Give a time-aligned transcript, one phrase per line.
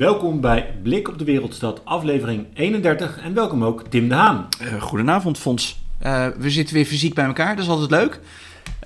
[0.00, 3.18] Welkom bij Blik op de Wereldstad, aflevering 31.
[3.18, 4.48] En welkom ook Tim de Haan.
[4.62, 5.82] Uh, goedenavond, Fons.
[6.02, 8.20] Uh, we zitten weer fysiek bij elkaar, dat is altijd leuk.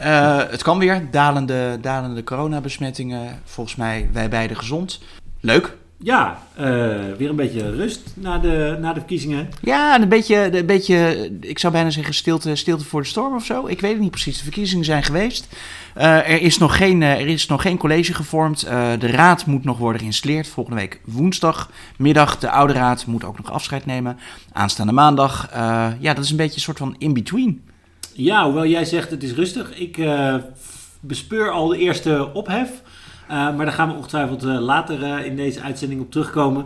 [0.02, 3.40] Uh, het kan weer, dalende, dalende coronabesmettingen.
[3.44, 5.00] Volgens mij wij beide gezond.
[5.40, 5.76] Leuk.
[5.98, 6.42] Ja,
[7.18, 9.48] weer een beetje rust na de, na de verkiezingen.
[9.60, 13.44] Ja, een beetje, een beetje, ik zou bijna zeggen stilte, stilte voor de storm of
[13.44, 13.66] zo.
[13.66, 14.36] Ik weet het niet precies.
[14.36, 15.48] De verkiezingen zijn geweest.
[15.96, 18.60] Uh, er, is nog geen, uh, er is nog geen college gevormd.
[18.98, 20.48] De raad moet nog worden geïnstalleerd.
[20.48, 22.38] Volgende week woensdagmiddag.
[22.38, 24.18] De oude raad moet ook nog afscheid nemen.
[24.52, 25.48] Aanstaande maandag.
[26.00, 27.62] ja, dat is een beetje een soort van in-between.
[28.12, 29.78] Ja, hoewel jij zegt het is rustig.
[29.78, 29.98] Ik
[31.00, 32.70] bespeur al de eerste ophef.
[33.28, 36.64] Maar daar gaan we ongetwijfeld later in deze uitzending op terugkomen.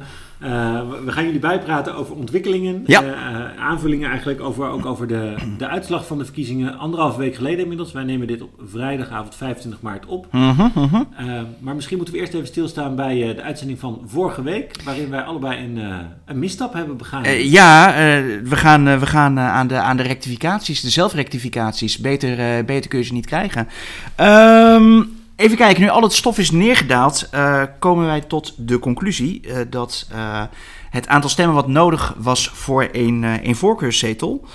[1.04, 3.14] We gaan jullie bijpraten over ontwikkelingen, ja.
[3.58, 7.92] aanvullingen eigenlijk, over, ook over de, de uitslag van de verkiezingen anderhalve week geleden inmiddels.
[7.92, 10.26] Wij nemen dit op vrijdagavond 25 maart op.
[10.30, 10.94] -huh, -huh.
[10.94, 15.10] Uh, maar misschien moeten we eerst even stilstaan bij de uitzending van vorige week, waarin
[15.10, 15.82] wij allebei een,
[16.24, 17.48] een misstap hebben begaan.
[17.50, 17.92] ja,
[18.44, 21.98] we gaan, we gaan aan, de, aan de rectificaties, de zelfrectificaties.
[21.98, 23.68] Beter, beter kun je ze niet krijgen.
[24.16, 25.02] Ehm
[25.38, 29.58] Even kijken, nu al het stof is neergedaald, uh, komen wij tot de conclusie uh,
[29.70, 30.42] dat uh,
[30.90, 34.46] het aantal stemmen wat nodig was voor een, een voorkeurszetel,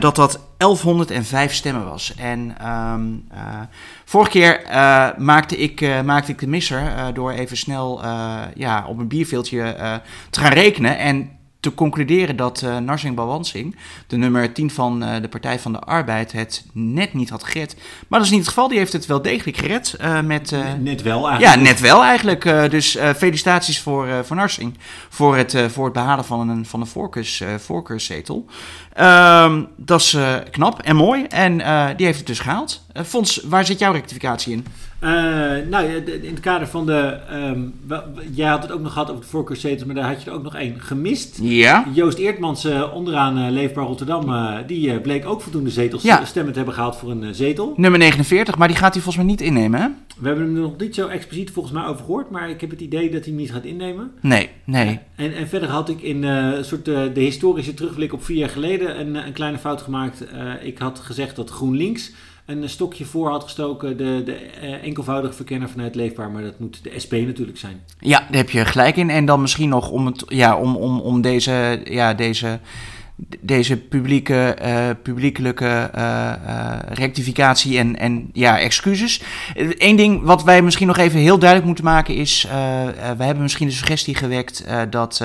[0.00, 2.14] dat dat 1105 stemmen was.
[2.14, 3.28] En um,
[4.04, 4.60] vorige keer
[5.18, 8.00] maakte, ik, maakte ik de misser door even snel
[8.54, 9.76] ja, op een bierveeltje
[10.30, 10.98] te gaan rekenen.
[10.98, 13.76] En te concluderen dat uh, Narsing Bawansing,
[14.06, 17.76] de nummer 10 van uh, de Partij van de Arbeid, het net niet had gered.
[18.08, 18.68] Maar dat is niet het geval.
[18.68, 19.96] Die heeft het wel degelijk gered.
[20.00, 21.40] Uh, met, net wel eigenlijk.
[21.40, 22.70] Ja, net wel eigenlijk.
[22.70, 24.74] dus felicitaties voor, voor Narsing
[25.08, 28.46] voor het, voor het behalen van een, van een voorkeurs, voorkeurszetel.
[28.96, 30.16] Ehm, dat is
[30.50, 31.24] knap en mooi.
[31.24, 31.56] En
[31.96, 32.84] die heeft het dus gehaald.
[33.04, 34.64] Fons, waar zit jouw rectificatie in?
[35.00, 35.10] Uh,
[35.70, 35.86] nou,
[36.22, 37.18] in het kader van de.
[37.32, 37.74] Um,
[38.32, 40.42] jij had het ook nog gehad over de voorkeurszetels, maar daar had je er ook
[40.42, 41.38] nog één gemist.
[41.42, 41.84] Ja.
[41.92, 44.34] Joost Eertmans, uh, onderaan uh, Leefbaar Rotterdam,
[44.66, 46.24] die bleek ook voldoende zetels ja.
[46.24, 47.74] stemmen te hebben gehaald voor een zetel.
[47.76, 49.88] Nummer 49, maar die gaat hij volgens mij niet innemen, hè?
[50.18, 52.70] We hebben hem er nog niet zo expliciet volgens mij over gehoord, maar ik heb
[52.70, 54.10] het idee dat hij hem niet gaat innemen.
[54.20, 54.98] Nee, nee.
[55.16, 58.85] En, en verder had ik in een soort de historische terugblik op vier jaar geleden
[58.94, 60.24] een, kleine fout gemaakt.
[60.62, 62.12] ik had gezegd dat GroenLinks
[62.46, 63.96] een stokje voor had gestoken.
[63.96, 66.30] De, de uh, enkelvoudige verkenner vanuit Leefbaar.
[66.30, 67.82] Maar dat moet de SP natuurlijk zijn.
[67.98, 69.10] Ja, daar heb je gelijk in.
[69.10, 72.58] En dan misschien nog om, het, ja, om, om, om deze, ja, deze,
[73.40, 76.32] deze publieke, uh, publiekelijke uh,
[76.88, 79.22] rectificatie en, en ja, excuses.
[79.54, 82.46] Eén ding wat wij misschien nog even heel duidelijk moeten maken is...
[83.16, 85.24] we hebben misschien de suggestie gewekt dat,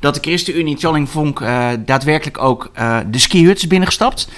[0.00, 1.40] dat de ChristenUnie Tjalling Vonk
[1.84, 2.72] daadwerkelijk ook
[3.10, 4.28] de skihuts binnengestapt...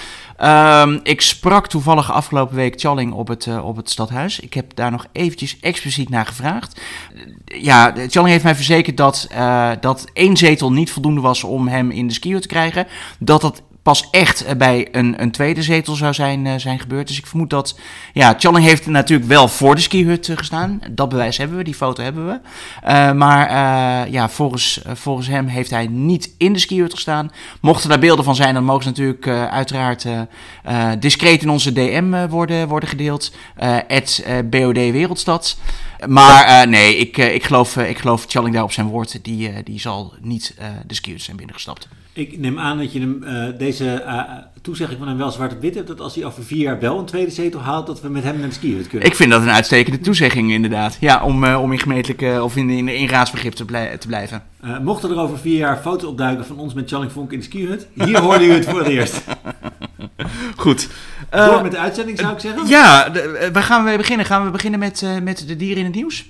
[0.43, 4.39] Um, ik sprak toevallig afgelopen week Challing op het, uh, op het stadhuis.
[4.39, 6.81] Ik heb daar nog eventjes expliciet naar gevraagd.
[7.45, 11.91] ja, Challing heeft mij verzekerd dat, uh, dat één zetel niet voldoende was om hem
[11.91, 12.87] in de skier te krijgen.
[13.19, 17.07] Dat dat pas echt bij een, een tweede zetel zou zijn, uh, zijn gebeurd.
[17.07, 17.79] Dus ik vermoed dat...
[18.13, 20.79] Ja, Challing heeft natuurlijk wel voor de skihut uh, gestaan.
[20.91, 22.39] Dat bewijs hebben we, die foto hebben we.
[23.13, 23.49] Maar
[24.09, 27.31] ja, volgens, volgens hem heeft hij niet in de skihut gestaan.
[27.61, 30.05] Mochten daar beelden van zijn, dan mogen ze natuurlijk uiteraard
[30.99, 33.31] discreet in onze DM worden, worden gedeeld.
[33.87, 35.57] Het BOD Wereldstad.
[36.07, 39.23] Maar nee, ik, ik, geloof, ik geloof Challing daar op zijn woord.
[39.23, 40.55] Die, die zal niet
[40.87, 41.87] de skihut zijn binnengestapt.
[42.13, 44.21] Ik neem aan dat je hem, uh, deze uh,
[44.61, 45.87] toezegging van hem wel zwart op wit hebt.
[45.87, 48.39] Dat als hij over vier jaar wel een tweede zetel haalt, dat we met hem
[48.39, 49.07] naar de skihut kunnen.
[49.07, 50.97] Ik vind dat een uitstekende toezegging inderdaad.
[50.99, 54.43] Ja, om, uh, om in gemeentelijke of in, in, in raadsbegrip te, blij, te blijven.
[54.81, 57.87] mochten er over vier jaar foto's opduiken van ons met Channing Vonk in de skihut,
[57.93, 59.21] hier hoorde u het voor het eerst.
[60.55, 60.89] Goed.
[61.29, 62.67] Door met de uitzending zou ik zeggen.
[62.67, 63.11] Ja,
[63.53, 64.25] waar gaan we beginnen?
[64.25, 66.29] Gaan we beginnen met, met de dieren in het nieuws?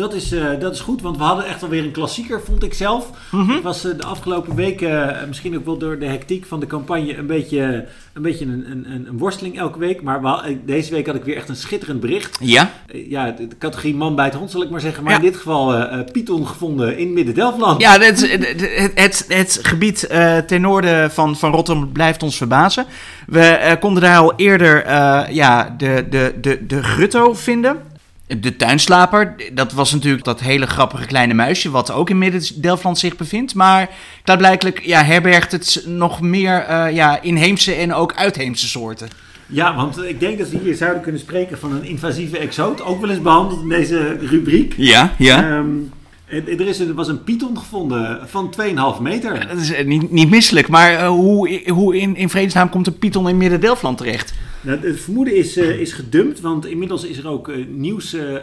[0.00, 2.74] Dat is, uh, dat is goed, want we hadden echt alweer een klassieker, vond ik
[2.74, 3.10] zelf.
[3.30, 3.54] Mm -hmm.
[3.54, 6.66] Het was uh, de afgelopen weken, uh, misschien ook wel door de hectiek van de
[6.66, 10.02] campagne, een beetje een, beetje een, een, een worsteling elke week.
[10.02, 12.38] Maar we, deze week had ik weer echt een schitterend bericht.
[12.40, 12.70] Ja?
[13.08, 15.02] ja, de, categorie man bij het hond, zal ik maar zeggen.
[15.02, 15.18] Maar ja.
[15.18, 17.80] in dit geval Python gevonden in Midden-Delfland.
[17.80, 20.08] Ja, het, het, het, het gebied
[20.46, 22.86] ten noorden van, van Rotterdam blijft ons verbazen.
[23.26, 24.92] We konden daar al eerder
[25.32, 27.89] ja, de, de, de, de grutto vinden.
[28.38, 33.16] De tuinslaper, dat was natuurlijk dat hele grappige kleine muisje, wat ook in Midden-Delfland zich
[33.16, 33.54] bevindt.
[33.54, 33.90] Maar
[34.24, 39.08] klaarblijkelijk ja, herbergt het nog meer uh, ja, inheemse en ook uitheemse soorten.
[39.46, 42.82] Ja, want ik denk dat we hier zouden kunnen spreken van een invasieve exoot.
[42.82, 44.74] Ook wel eens behandeld in deze rubriek.
[44.76, 45.56] Ja, ja.
[45.58, 45.92] Um,
[46.26, 48.54] er, is, er was een python gevonden van
[48.96, 49.48] 2,5 meter.
[49.48, 53.28] Dat is niet, niet misselijk, maar uh, hoe, hoe in, in vredesnaam komt een python
[53.28, 54.34] in Midden-Delfland terecht?
[54.62, 58.34] Nou, het vermoeden is, eh, is gedumpt, want inmiddels is er ook eh, nieuws, eh,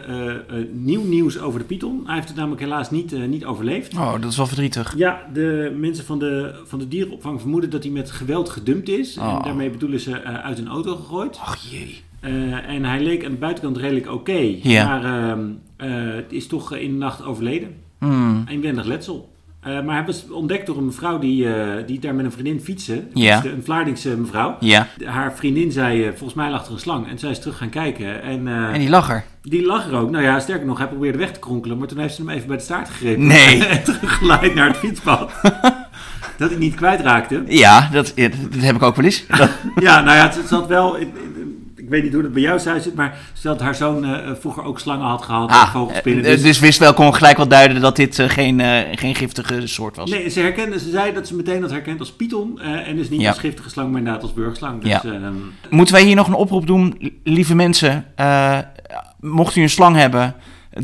[0.72, 2.02] nieuw nieuws over de Python.
[2.06, 3.94] Hij heeft het namelijk helaas niet, niet overleefd.
[3.94, 4.94] Oh, dat is wel verdrietig.
[4.96, 9.16] Ja, de mensen van de, van de dierenopvang vermoeden dat hij met geweld gedumpt is.
[9.16, 9.44] En Oh.
[9.44, 11.38] daarmee bedoelen ze uit een auto gegooid.
[11.40, 12.00] Ach jee.
[12.66, 14.58] En hij leek aan de buitenkant redelijk oké.
[14.64, 15.40] Maar ehm,
[15.76, 17.74] eh, het is toch in de nacht overleden.
[17.98, 18.44] Hmm.
[18.48, 19.28] Inwendig letsel.
[19.60, 22.60] Eh, maar hij was ontdekt door een mevrouw die, eh, die daar met een vriendin
[22.60, 23.02] fietste.
[23.14, 23.44] Ja.
[23.44, 24.56] Een Vlaardingse mevrouw.
[24.60, 27.08] Ja, Haar vriendin zei, eh, volgens mij lag er een slang.
[27.08, 28.22] En zij is terug gaan kijken.
[28.22, 29.24] En, en die lag er.
[29.42, 30.10] die lag er ook.
[30.10, 31.78] Nou ja, sterker nog, hij probeerde weg te kronkelen.
[31.78, 33.26] Maar toen heeft ze hem even bij de staart gegrepen.
[33.26, 33.64] Nee.
[33.66, 35.32] en teruggeleid naar het fietspad.
[36.38, 37.42] dat hij niet kwijtraakte.
[37.46, 39.24] Ja, dat, dat heb ik ook wel eens.
[39.80, 40.96] Ja, nou ja, het zat wel...
[41.88, 44.30] Ik, weet niet hoe dat bij jou thuis zit, maar stel dat haar zoon eh,
[44.40, 46.24] vroeger ook slangen had gehad, Ah, vogelspinnen.
[46.24, 48.60] eh, dus wist wel, kon gelijk wel duiden dat dit eh, geen,
[48.94, 50.10] geen giftige soort was.
[50.10, 52.60] Nee, ze, herkende, ze zei dat ze meteen dat herkent als python.
[52.60, 53.28] en dus niet Ja.
[53.28, 54.82] als giftige slang, maar inderdaad als burgerslang.
[54.82, 55.02] Dus Ja.
[55.70, 58.04] Moeten wij hier nog een oproep doen, lieve mensen?
[59.20, 60.34] mocht u een slang hebben,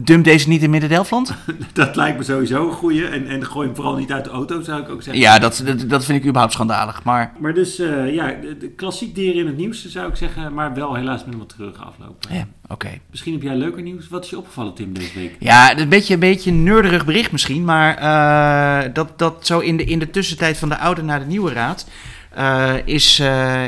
[0.02, 1.35] dump deze niet in Midden-Delfland?
[1.73, 3.06] dat lijkt me sowieso een goeie.
[3.06, 5.23] En, en gooi hem vooral niet uit de auto, zou ik ook zeggen.
[5.23, 7.02] Ja, dat, dat, dat vind ik überhaupt schandalig.
[7.02, 10.55] Maar Maar dus, eh, ja, de, de klassiek dieren in het nieuws zou ik zeggen,
[10.55, 12.26] maar wel helaas met een wat treurige afloop.
[12.31, 12.88] ja, oké.
[13.11, 14.08] Misschien heb jij leuker nieuws.
[14.08, 15.37] Wat is je opgevallen, Tim, deze week?
[15.38, 19.76] Ja, een beetje een beetje een nerderig bericht misschien, maar eh, dat, dat zo in
[19.76, 21.87] de, in de tussentijd van de oude naar de nieuwe raad
[22.31, 23.23] eh, is,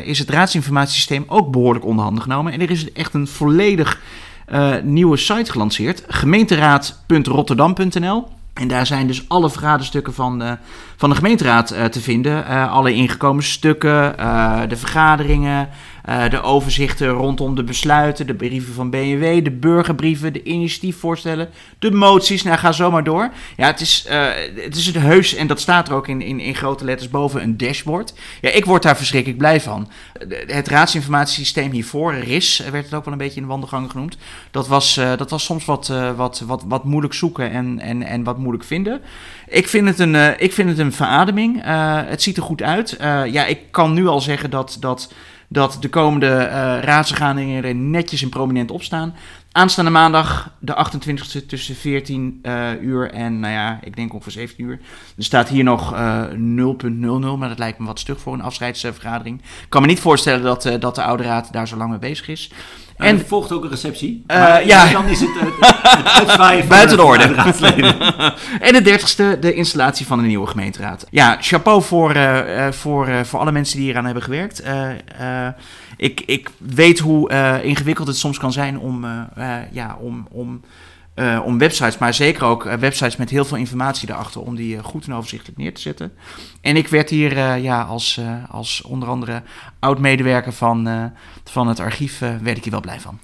[0.04, 2.52] is het raadsinformatiesysteem ook behoorlijk onder handen genomen.
[2.52, 4.00] En er is echt een volledig
[4.46, 8.34] eh, nieuwe site gelanceerd, gemeenteraad.rotterdam.nl.
[8.56, 10.56] En daar zijn dus alle vergaderstukken van de,
[10.96, 12.46] van de gemeenteraad eh, te vinden.
[12.46, 15.68] Eh, alle ingekomen stukken, eh, de vergaderingen,
[16.06, 21.48] eh, de overzichten rondom de besluiten, de brieven van BNW, de burgerbrieven, de initiatiefvoorstellen,
[21.78, 22.42] de moties.
[22.42, 23.30] Nou, ga zo maar door.
[23.56, 26.40] Ja, het is, eh, het is het heus, en dat staat er ook in, in,
[26.40, 28.14] in grote letters boven, een dashboard.
[28.40, 29.88] Ja, ik word daar verschrikkelijk blij van.
[30.46, 34.16] Het raadsinformatiesysteem hiervoor, RIS, werd het ook wel een beetje in de genoemd.
[34.50, 38.24] Dat was, eh, dat was soms wat, wat, wat, wat moeilijk zoeken en, en, en
[38.24, 39.00] wat moeilijk vinden.
[39.48, 41.62] Ik vind het een, ik vind het een verademing.
[42.08, 42.96] Het ziet er goed uit.
[43.30, 45.08] Ja, ik kan nu al zeggen dat, dat,
[45.48, 49.14] dat de komende eh raadsvergaderingen er netjes en prominent op staan.
[49.52, 54.64] Aanstaande maandag, de 28e, tussen 14 eh, uur en, nou ja, ik denk ongeveer 17
[54.64, 54.80] uur.
[55.16, 56.38] Er staat hier nog eh 0.00,
[57.38, 59.40] maar dat lijkt me wat stug voor een afscheidsvergadering.
[59.40, 62.28] Ik kan me niet voorstellen dat, dat de oude raad daar zo lang mee bezig
[62.28, 62.50] is.
[62.96, 64.24] En En er volgt ook een receptie.
[64.26, 64.92] Maar ja.
[64.92, 67.24] dan is het, eh, het Buiten de orde.
[68.60, 71.06] En de dertigste, de installatie van de nieuwe gemeenteraad.
[71.10, 74.62] Ja, chapeau voor, eh, voor, voor alle mensen die hieraan hebben gewerkt.
[75.96, 77.30] Ik, ik weet hoe
[77.62, 79.06] ingewikkeld het soms kan zijn om,
[79.70, 80.60] ja, om, om,
[81.16, 84.76] eh, om websites, maar zeker ook eh, websites met heel veel informatie erachter, om die
[84.76, 86.12] eh, goed en overzichtelijk neer te zetten.
[86.60, 88.20] En ik werd hier ja, als,
[88.50, 89.42] als onder andere
[89.78, 91.12] oud-medewerker van,
[91.44, 93.18] van het archief, werd ik hier wel blij van.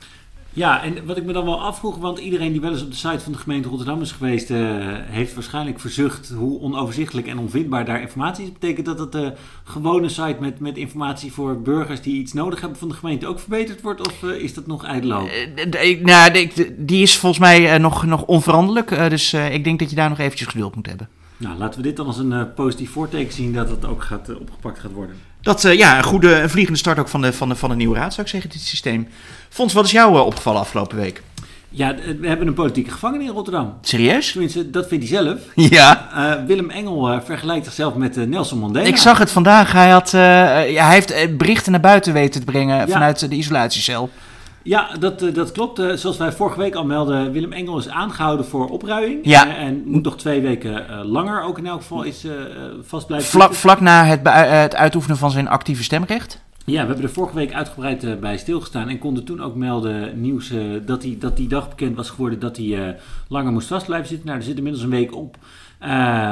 [0.54, 2.96] Ja, en wat ik me dan wel afvroeg, want iedereen die wel eens op de
[2.96, 4.58] site van de gemeente Rotterdam is geweest, eh,
[4.90, 8.52] heeft waarschijnlijk verzucht hoe onoverzichtelijk en onvindbaar daar informatie is.
[8.52, 9.32] Betekent dat dat de
[9.64, 13.38] gewone site met, met informatie voor burgers die iets nodig hebben van de gemeente ook
[13.40, 14.06] verbeterd wordt?
[14.06, 14.84] Of eh, is dat nog?
[15.75, 18.90] Eh, ik- nou, die is volgens mij eh, nog, nog onveranderlijk.
[18.90, 21.08] eh, dus eh, ik denk dat je daar nog eventjes geduld moet hebben.
[21.42, 24.28] Nou, laten we dit dan als een eh, positief voorteken zien dat het ook gaat,
[24.28, 25.16] eh, opgepakt gaat worden.
[25.40, 27.76] Dat, eh, ja, een goede een vliegende start ook van de, van, de, van de
[27.76, 29.08] nieuwe raad, zou ik zeggen, dit systeem.
[29.48, 31.22] Fons, wat is jou opgevallen afgelopen week?
[31.69, 33.74] Ja, we hebben een politieke gevangene in Rotterdam.
[33.81, 34.32] Serieus?
[34.32, 35.40] Tenminste, dat vindt hij zelf.
[35.70, 36.44] Ja.
[36.46, 38.86] Willem Engel vergelijkt zichzelf met Nelson Mandela.
[38.86, 39.72] Ik zag het vandaag.
[39.72, 42.86] Hij, had, ja, hij heeft berichten naar buiten weten te brengen Ja.
[42.86, 44.10] vanuit de isolatiecel.
[44.64, 45.78] Ja, dat, eh, dat klopt.
[45.78, 49.20] Eh, zoals wij vorige week al melden, Willem Engel is aangehouden voor opruiing.
[49.22, 49.46] Ja.
[49.46, 52.26] Eh, en moet nog twee weken langer ook in elk geval is,
[52.82, 56.40] vast blijven Vlak, vlak na het, het uitoefenen van zijn actieve stemrecht.
[56.64, 60.52] Ja, we hebben er vorige week uitgebreid bij stilgestaan en konden toen ook melden nieuws
[60.86, 62.96] dat, hij, dat die dag bekend was geworden dat hij
[63.28, 64.26] langer moest vast blijven zitten.
[64.26, 65.36] Nou, er zit inmiddels een week op.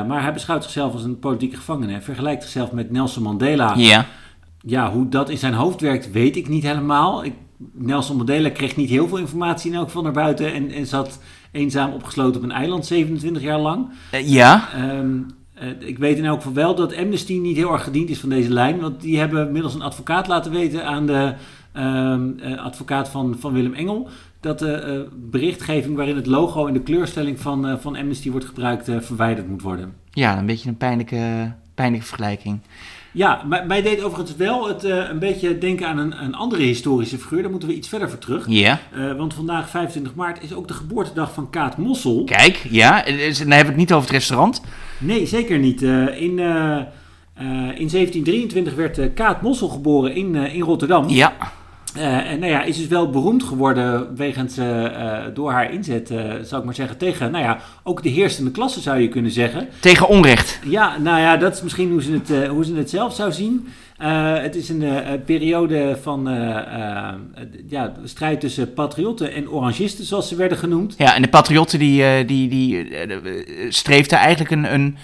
[0.06, 3.74] Maar hij beschouwt zichzelf als een politieke gevangene en vergelijkt zichzelf met Nelson Mandela.
[3.76, 4.06] Ja.
[4.62, 7.24] Ja, hoe dat in zijn hoofd werkt, weet ik niet helemaal.
[7.24, 7.34] Ik,
[7.72, 11.20] Nelson Mandela kreeg niet heel veel informatie in elk geval naar buiten en, en zat
[11.52, 13.88] eenzaam opgesloten op een eiland 27 jaar lang.
[14.10, 14.68] Eh, ja.
[14.74, 15.18] Ehm,
[15.54, 18.28] eh, ik weet in elk geval wel dat Amnesty niet heel erg gediend is van
[18.28, 21.34] deze lijn, want die hebben middels een advocaat laten weten aan de
[21.72, 24.08] ehm, eh, advocaat van, van Willem Engel
[24.40, 29.48] dat de berichtgeving waarin het logo en de kleurstelling van, van Amnesty wordt gebruikt verwijderd
[29.48, 29.94] moet worden.
[30.10, 32.60] ja, een beetje een pijnlijke, pijnlijke vergelijking.
[33.12, 37.18] Ja, mij deed overigens wel het eh, een beetje denken aan een, een andere historische
[37.18, 37.42] figuur.
[37.42, 38.44] Daar moeten we iets verder voor terug.
[38.48, 38.80] Ja.
[38.92, 42.24] Eh, want vandaag, 25 maart, is ook de geboortedag van Kaat Mossel.
[42.24, 43.02] Kijk, ja.
[43.02, 44.62] dus Dan hebben we het niet over het restaurant.
[44.98, 45.82] Nee, zeker niet.
[45.82, 46.38] Eh, in,
[47.74, 51.08] in 1723 werd Kaat Mossel geboren in, in Rotterdam.
[51.08, 51.32] Ja.
[51.94, 54.54] En nou ja, is dus wel beroemd geworden wegens,
[55.34, 56.08] door haar inzet,
[56.42, 59.68] zou ik maar zeggen, tegen, nou ja, ook de heersende klasse zou je kunnen zeggen.
[59.80, 60.58] Tegen onrecht.
[60.64, 63.68] Ja, nou ja, dat is misschien hoe ze het, hoe ze het zelf zou zien.
[64.42, 64.84] het is een
[65.24, 66.28] periode van
[67.68, 70.94] ja, strijd tussen patriotten en orangisten, zoals ze werden genoemd.
[70.98, 72.86] Ja, en de patriotten die, die, die
[73.68, 74.96] streefden eigenlijk een, een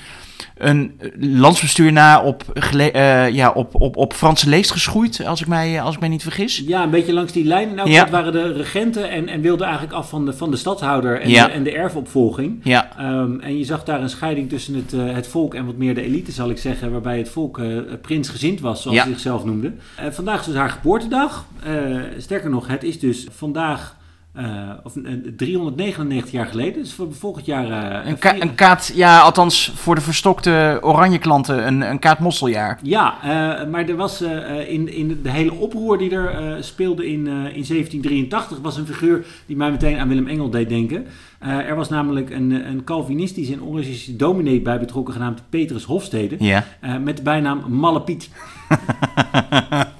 [0.56, 5.80] een landsbestuur na op, uh, ja, op, op, op Franse leest geschoeid, als ik, mij,
[5.80, 6.62] als ik mij niet vergis.
[6.66, 7.74] Ja, een beetje langs die lijn.
[7.74, 8.10] Nou, ja.
[8.10, 11.38] waren de regenten en, en wilden eigenlijk af van de, van de stadhouder en, de,
[11.38, 12.60] en de erfopvolging.
[12.62, 12.90] Ja.
[13.00, 15.94] Um, en je zag daar een scheiding tussen het, uh, het volk en wat meer
[15.94, 19.72] de elite, zal ik zeggen, waarbij het volk uh, prinsgezind was, zoals hij zichzelf noemde.
[20.10, 21.46] vandaag is dus haar geboortedag.
[22.18, 23.96] sterker nog, het is dus vandaag
[24.38, 24.92] uh, of
[25.36, 27.66] 399 jaar geleden, dus voor volgend jaar.
[27.66, 32.78] Uh, een, ka een, kaat, ja, althans voor de verstokte oranje klanten, een, een kaatmosseljaar.
[32.82, 34.20] Ja, uh, maar er was
[34.66, 39.56] in, in de hele oproer die er speelde in, in 1783, was een figuur die
[39.56, 41.06] mij meteen aan Willem Engel deed denken.
[41.40, 46.62] er was namelijk een, een Calvinistische en Orangist dominee bij betrokken, genaamd Petrus Hofstede,
[47.00, 48.30] met de bijnaam Malle Piet.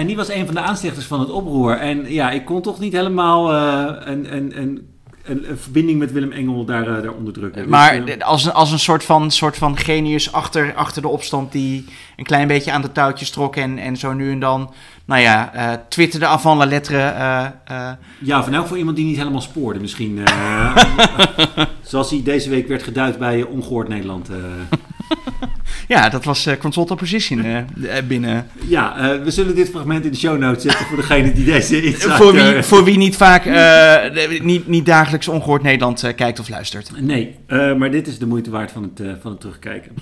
[0.00, 1.76] En die was een van de aanstichters van het oproer.
[1.76, 4.88] En ja, ik kon toch niet helemaal uh, een, een, een,
[5.24, 7.68] een, verbinding met Willem Engel daar, uh, daar onderdrukken.
[7.68, 11.52] Maar dus, als, een, als een soort van, soort van genius achter, achter de opstand
[11.52, 11.84] die
[12.16, 14.72] een klein beetje aan de touwtjes trok en, en zo nu en dan,
[15.04, 16.98] nou ja, uh, twitterde avant la lettre.
[18.18, 20.20] ja, van elk voor iemand die niet helemaal spoorde misschien.
[21.82, 24.28] zoals hij deze week werd geduid bij Ongehoord Nederland.
[25.90, 27.62] Ja, dat was uh, Consult Opposition uh,
[28.08, 28.46] binnen.
[28.68, 31.82] Ja, uh, we zullen dit fragment in de show notes zetten voor degene die deze
[31.86, 32.12] insight...
[32.12, 33.44] voor, wie, voor wie niet vaak,
[34.42, 37.00] niet, niet dagelijks ongehoord Nederland kijkt of luistert.
[37.00, 39.92] Nee, maar dit is de moeite waard van het, van het terugkijken.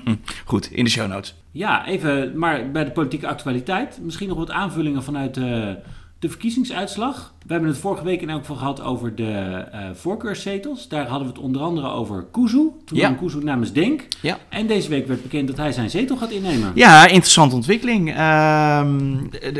[0.44, 1.34] Goed, in de show notes.
[1.50, 3.98] Ja, even maar bij de politieke actualiteit.
[4.02, 7.34] Misschien nog wat aanvullingen vanuit de verkiezingsuitslag.
[7.48, 10.88] We hebben het vorige week in elk geval gehad over de uh, voorkeurszetels.
[10.88, 12.70] Daar hadden we het onder andere over Kuzu.
[12.84, 13.10] Toen ja.
[13.12, 14.06] Kuzu namens Denk.
[14.20, 14.38] Ja.
[14.48, 16.72] En deze week werd bekend dat hij zijn zetel gaat innemen.
[16.74, 18.08] Ja, interessante ontwikkeling.
[18.08, 19.16] Ehm,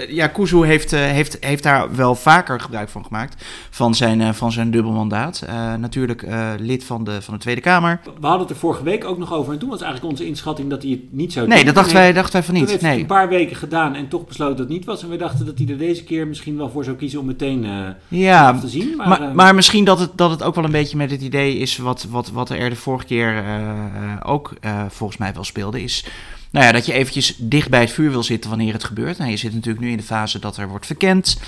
[0.09, 3.45] ja, Kuzu heeft, uh, heeft, heeft daar wel vaker gebruik van gemaakt.
[3.71, 5.47] Van zijn, uh, van zijn dubbelmandaat.
[5.79, 6.27] natuurlijk
[6.59, 8.01] lid van de, van de Tweede Kamer.
[8.05, 9.53] We hadden het er vorige week ook nog over.
[9.53, 11.55] En toen was eigenlijk onze inschatting dat hij het niet zou doen.
[11.55, 12.63] Nee, dat dachten wij, dachten wij van niet.
[12.63, 12.93] Toen heeft nee.
[12.93, 15.03] het een paar weken gedaan en toch besloten dat het niet was.
[15.03, 17.65] En we dachten dat hij er deze keer misschien wel voor zou kiezen om meteen
[18.09, 18.97] ja, te zien.
[18.97, 21.57] Maar, maar, maar, misschien dat het, dat het ook wel een beetje met het idee
[21.57, 24.53] is wat, wat, wat er de vorige keer uh, ook
[24.89, 26.05] volgens mij wel speelde, is
[26.51, 29.19] nou ja, dat je eventjes dicht bij het vuur wil zitten wanneer het gebeurt.
[29.19, 31.41] Nou, je zit natuurlijk nu in de fase dat er wordt verkend.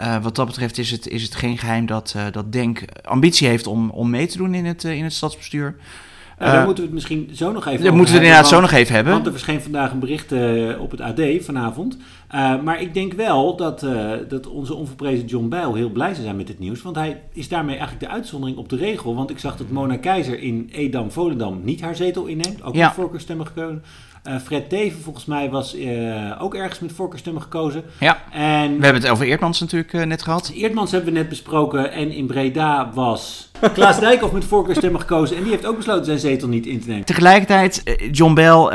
[0.00, 3.66] Uh, wat dat betreft is het, is het geen geheim dat, dat Denk ambitie heeft
[3.66, 5.76] om, om mee te doen in het, in het stadsbestuur.
[6.40, 8.60] Uh, daar moeten we het misschien zo nog even Daar moeten we het inderdaad zo
[8.60, 9.12] nog even hebben.
[9.12, 11.96] Want er verscheen vandaag een bericht uh, op het AD vanavond.
[12.34, 13.86] Uh, maar ik denk wel dat,
[14.28, 16.82] dat onze onverprezen John Bijl heel blij zou zijn met dit nieuws.
[16.82, 19.14] Want hij is daarmee eigenlijk de uitzondering op de regel.
[19.14, 22.62] Want ik zag dat Mona Keizer in Edam-Volendam niet haar zetel inneemt.
[22.62, 22.86] Ook ja.
[22.86, 23.82] met voorkeurstemmen gekozen.
[24.24, 27.84] Uh, Fred Teven volgens mij was uh, ook ergens met voorkeurstemmen gekozen.
[27.98, 30.50] Ja, en we hebben het over Eertmans natuurlijk uh, net gehad.
[30.54, 35.36] Eertmans hebben we net besproken en in Breda was Klaas Dijkhoff met voorkeurstemmen gekozen.
[35.36, 37.04] En die heeft ook besloten zijn zetel niet in te nemen.
[37.04, 38.70] Tegelijkertijd, John Bell,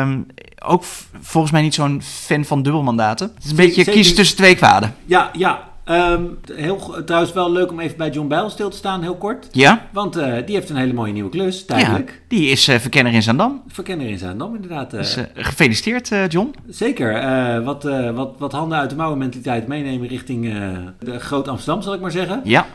[0.00, 0.26] um,
[0.64, 0.84] ook
[1.20, 3.32] volgens mij niet zo'n fan van dubbelmandaten.
[3.34, 4.94] Het is een beetje kiezen tussen twee kwaden.
[5.04, 5.72] Ja, ja.
[5.90, 9.48] Um, heel, trouwens wel leuk om even bij John Bijl stil te staan, heel kort.
[9.52, 9.88] Ja.
[9.92, 12.10] Want uh, die heeft een hele mooie nieuwe klus, tijdelijk.
[12.10, 13.62] Ja, die is uh, verkenner in Zaandam.
[13.66, 14.94] Verkenner in Zaandam, inderdaad.
[14.94, 16.54] Uh, dus gefeliciteerd, John.
[16.68, 17.62] Zeker.
[17.64, 17.82] wat,
[18.14, 20.52] wat, wat handen uit de mouwen mentaliteit meenemen richting
[20.98, 22.40] de Groot Amsterdam, zal ik maar zeggen.
[22.44, 22.66] Ja.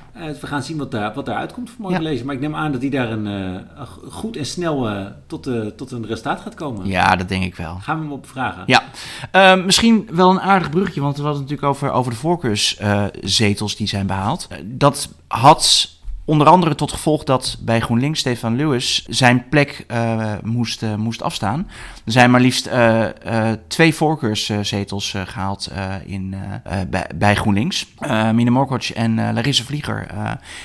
[0.42, 2.02] we gaan zien wat, daar wat daaruit komt voor mooi ja.
[2.02, 2.26] lezen.
[2.26, 3.62] Maar ik neem aan dat hij daar een,
[4.10, 4.90] goed en snel
[5.28, 6.88] tot, tot een resultaat gaat komen.
[6.88, 7.78] Ja, dat denk ik wel.
[7.82, 8.64] Gaan we hem op vragen.
[8.66, 9.56] Ja.
[9.56, 12.78] misschien wel een aardig brugje, want we hadden het natuurlijk over, over de voorkeurs
[13.22, 14.48] zetels die zijn behaald.
[14.64, 15.90] Dat had
[16.30, 21.22] onder andere tot gevolg dat bij GroenLinks Stefan Lewis zijn plek uh, moest, uh, moest
[21.22, 21.68] afstaan.
[22.06, 23.06] Er zijn maar liefst uh,
[23.68, 25.72] twee voorkeurszetels gehaald
[26.06, 26.36] in,
[26.90, 27.86] bij, bij, GroenLinks.
[28.34, 30.08] Mine Morkoc en Larissa Vlieger.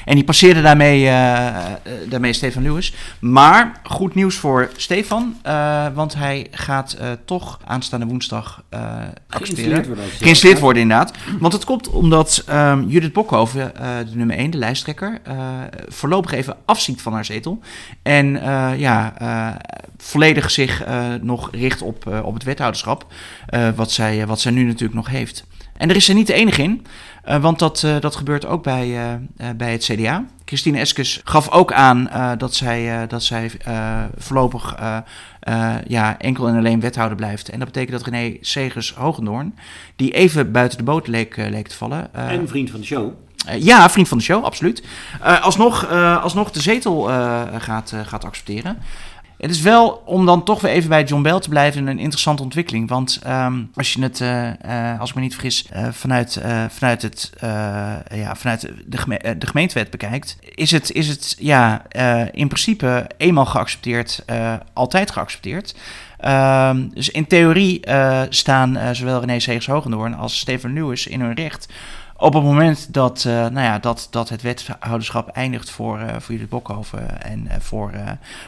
[0.04, 1.04] en die passeerden daarmee,
[2.08, 2.94] daarmee Stefan Lewis.
[3.20, 5.36] Maar goed nieuws voor Stefan,
[5.94, 8.62] want hij gaat toch aanstaande woensdag
[9.28, 10.04] geïnstalleerd worden.
[10.04, 11.12] Geïnstalleerd worden, inderdaad.
[11.38, 13.72] Want het komt omdat um, Judith Bokhoven,
[14.10, 15.20] de nummer 1, de lijsttrekker
[15.88, 17.60] voorlopig even afziet van haar zetel.
[18.02, 18.26] En
[18.78, 19.14] ja,
[19.96, 20.84] volledig zich
[21.20, 23.06] nog richt op, op het wethouderschap.
[23.74, 25.44] wat, zij, wat zij nu natuurlijk nog heeft.
[25.76, 26.86] En er is er niet de enige in.
[27.40, 29.18] Want dat, dat gebeurt ook bij,
[29.56, 30.24] bij het CDA.
[30.44, 33.50] Christine Eskes gaf ook aan dat zij, dat zij
[34.16, 34.76] voorlopig
[35.86, 37.48] ja, enkel en alleen wethouder blijft.
[37.48, 39.54] En dat betekent dat René Segers Hogendoorn,
[39.96, 42.14] die even buiten de boot leek, leek te vallen.
[42.14, 43.12] en vriend van de show.
[43.58, 44.82] Ja, vriend van de show, absoluut.
[45.40, 45.88] alsnog,
[46.22, 47.02] alsnog de zetel
[47.58, 48.78] gaat, gaat accepteren.
[49.38, 52.42] Het is wel, om dan toch weer even bij John Bell te blijven, een interessante
[52.42, 52.88] ontwikkeling.
[52.88, 54.22] Want um, als je het,
[55.00, 57.32] als ik me niet vergis, vanuit, vanuit, het,
[58.14, 61.82] ja, vanuit de, de gemeentewet bekijkt, is het, is het ja,
[62.32, 64.24] in principe eenmaal geaccepteerd,
[64.72, 65.74] altijd geaccepteerd.
[66.26, 67.80] Um, dus in theorie
[68.28, 71.72] staan zowel René Segers Hogendoorn als Steven Lewis in hun recht
[72.16, 76.32] op het moment dat, uh, nou ja, dat, dat het wethouderschap eindigt voor, uh, voor
[76.34, 77.92] Judith Bokhoven en uh, voor,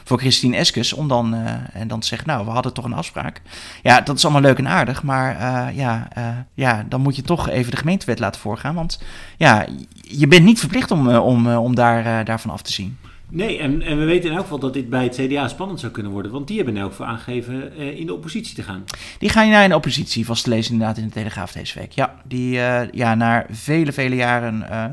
[0.05, 1.35] voor Christine Eskes, om dan,
[1.73, 3.43] en dan te zeggen, nou, we hadden toch een afspraak.
[3.83, 5.35] Ja, dat is allemaal leuk en aardig, maar
[5.75, 6.09] ja,
[6.55, 9.03] ja, dan moet je toch even de gemeentewet laten voorgaan, want
[9.37, 9.67] ja,
[10.03, 12.99] je bent niet verplicht om, om, om daar, daarvan af te zien.
[13.31, 15.93] Nee, en, en we weten in elk geval dat dit bij het CDA spannend zou
[15.93, 16.33] kunnen worden.
[16.33, 18.85] Want die hebben in elk geval aangegeven uh, in de oppositie te gaan.
[19.19, 21.93] Die gaan naar in de oppositie, vast te lezen inderdaad in de Telegraaf deze week.
[21.93, 24.85] Ja, die uh, ja, na vele, vele jaren uh,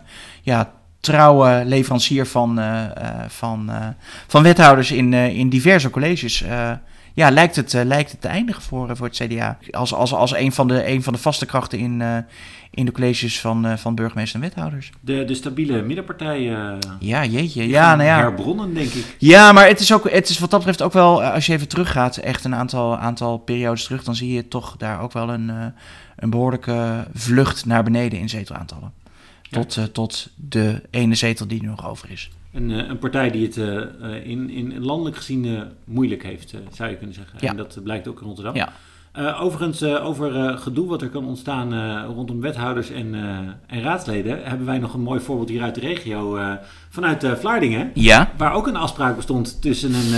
[0.42, 2.60] ja, trouwe leverancier van,
[3.28, 3.72] van,
[4.28, 6.44] van wethouders in, in diverse colleges
[7.13, 9.58] ja, lijkt het, lijkt het te eindigen voor, voor het CDA.
[9.72, 12.25] Als, als, als een, van de, een van de vaste krachten in,
[12.74, 14.92] in de colleges van, uh, van burgemeester en wethouders.
[15.00, 16.39] De, de stabiele middenpartij.
[16.39, 17.68] Uh, ja, jeetje.
[17.68, 18.18] Ja, nou ja.
[18.18, 19.15] Herbronnen, denk ik.
[19.18, 21.53] Ja, maar het is, ook, het is wat dat betreft ook wel, eh, als je
[21.53, 25.30] even teruggaat, echt een aantal, aantal periodes terug, dan zie je toch daar ook wel
[25.30, 25.51] een,
[26.15, 28.92] een behoorlijke vlucht naar beneden in zetelaantallen.
[29.50, 29.88] Tot, ja.
[29.88, 32.30] tot de ene zetel die nu nog over is.
[32.53, 33.58] Een, een partij die het
[34.24, 37.38] in, in landelijk gezien moeilijk heeft, zou je kunnen zeggen.
[37.42, 37.50] Ja.
[37.50, 38.56] En dat blijkt ook in Rotterdam.
[38.56, 38.74] Ja.
[39.20, 43.15] Uh, overigens, uh, over uh, gedoe wat er kan ontstaan rondom wethouders en,
[43.67, 46.39] en, raadsleden, hebben wij nog een mooi voorbeeld hier uit de regio
[46.89, 47.91] vanuit Vlaardingen.
[47.93, 48.32] Ja.
[48.38, 50.13] Waar ook een afspraak bestond tussen een,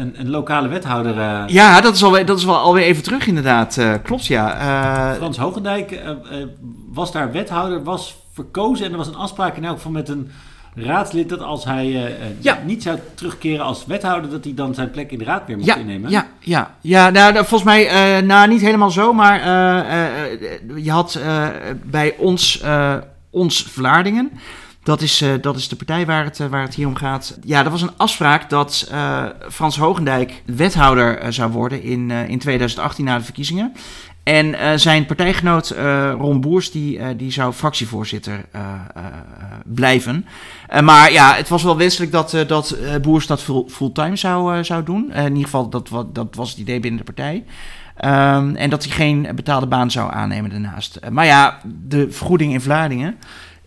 [0.00, 1.14] een, een, lokale wethouder.
[1.52, 3.80] ja, dat is, alweer, dat is wel alweer even terug inderdaad.
[4.02, 5.14] klopt, ja.
[5.14, 6.02] Frans Hogendijk
[6.92, 10.30] was daar wethouder, was verkozen en er was een afspraak in elk geval met een
[10.74, 12.02] raadslid dat als hij uh,
[12.40, 12.58] ja.
[12.64, 15.66] niet zou terugkeren als wethouder, dat hij dan zijn plek in de raad weer moet
[15.66, 16.10] ja, innemen.
[16.10, 21.20] Ja, ja, ja nou, volgens mij, uh, nou niet helemaal zo, maar uh, je had
[21.84, 22.62] bij ons,
[23.30, 24.30] ons Vlaardingen.
[24.82, 27.38] Dat is, dat is de partij waar het, waar het hier om gaat.
[27.44, 28.90] Ja, er was een afspraak dat
[29.50, 33.72] Frans Hogendijk wethouder zou worden in, in 2018 na de verkiezingen.
[34.24, 38.44] En uh, zijn partijgenoot uh, Ron Boers, die, uh, die zou fractievoorzitter
[39.64, 40.26] blijven.
[40.82, 45.12] Maar ja, het was wel wenselijk dat, dat Boers dat full, fulltime zou, zou doen.
[45.12, 47.44] in ieder geval, dat, dat was het idee binnen de partij.
[48.04, 50.98] Um, en dat hij geen betaalde baan zou aannemen daarnaast.
[51.10, 53.18] maar ja, de vergoeding in Vlaardingen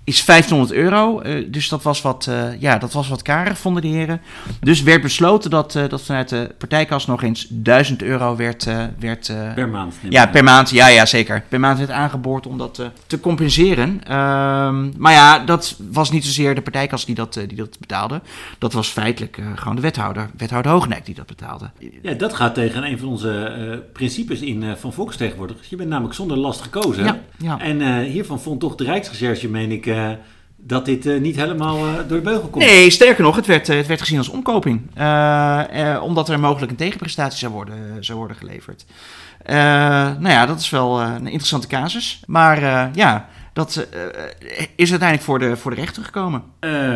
[0.08, 1.22] is 1500 euro.
[1.22, 4.22] Uh, dus dat was, wat, uh, ja, dat was wat karig, vonden de heren.
[4.60, 8.63] Dus werd besloten dat, uh, dat vanuit de partijkas nog eens 1000 euro werd...
[9.00, 9.96] werd per maand?
[10.10, 10.70] Ja, per maand.
[10.70, 11.43] Ja, ja, zeker.
[11.48, 13.89] Per maand werd aangeboord om dat te compenseren.
[13.89, 18.22] Um, maar ja, dat was niet zozeer de partijkas die dat, die dat betaalde.
[18.58, 21.70] Dat was feitelijk gewoon de wethouder, wethouder Hogenek, die dat betaalde.
[22.02, 25.70] Ja, dat gaat tegen een van onze principes in van volksvertegenwoordigers.
[25.70, 27.06] Je bent namelijk zonder last gekozen.
[27.06, 27.60] Ja, ja.
[27.60, 29.86] En hiervan vond toch de Rijksrecherche, meen ik
[30.67, 32.65] dat dit uh, niet helemaal uh, door de beugel komt.
[32.65, 34.81] Nee, sterker nog, het werd, het werd gezien als omkoping.
[36.01, 38.86] omdat er mogelijk een tegenprestatie zou worden, zou worden geleverd.
[40.19, 42.21] nou ja, dat is wel een interessante casus.
[42.25, 42.62] Maar
[42.95, 43.88] ja, dat
[44.75, 46.43] is uiteindelijk voor de, voor de rechter gekomen.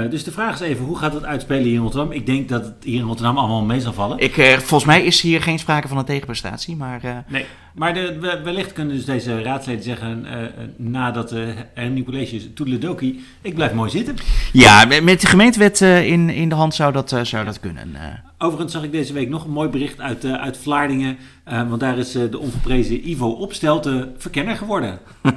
[0.10, 2.12] dus de vraag is even, hoe gaat het uitspelen hier in Rotterdam?
[2.12, 4.18] Ik denk dat het hier in Rotterdam allemaal mee zal vallen.
[4.18, 7.24] Ik, volgens mij is hier geen sprake van een tegenprestatie, maar...
[7.28, 7.46] nee.
[7.76, 10.32] Maar de, wellicht kunnen dus deze raadsleden zeggen, uh,
[10.78, 14.16] nadat er een nieuw college is, toedeledoki, ik blijf mooi zitten.
[14.54, 17.96] Ja, met de gemeentewet uh, in, in de hand zou dat, zou dat kunnen.
[18.38, 22.12] Overigens zag ik deze week nog een mooi bericht uit, uit Vlaardingen, want daar is
[22.12, 25.00] de onverprezen Ivo Opstelte verkenner geworden.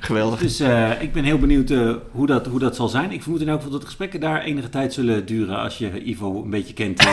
[0.00, 0.40] Geweldig.
[0.40, 0.60] Dus
[1.00, 1.72] ik ben heel benieuwd
[2.10, 3.12] hoe, dat, hoe dat zal zijn.
[3.12, 6.04] Ik vermoed in elk geval dat de gesprekken daar enige tijd zullen duren als je
[6.04, 7.06] Ivo een beetje kent.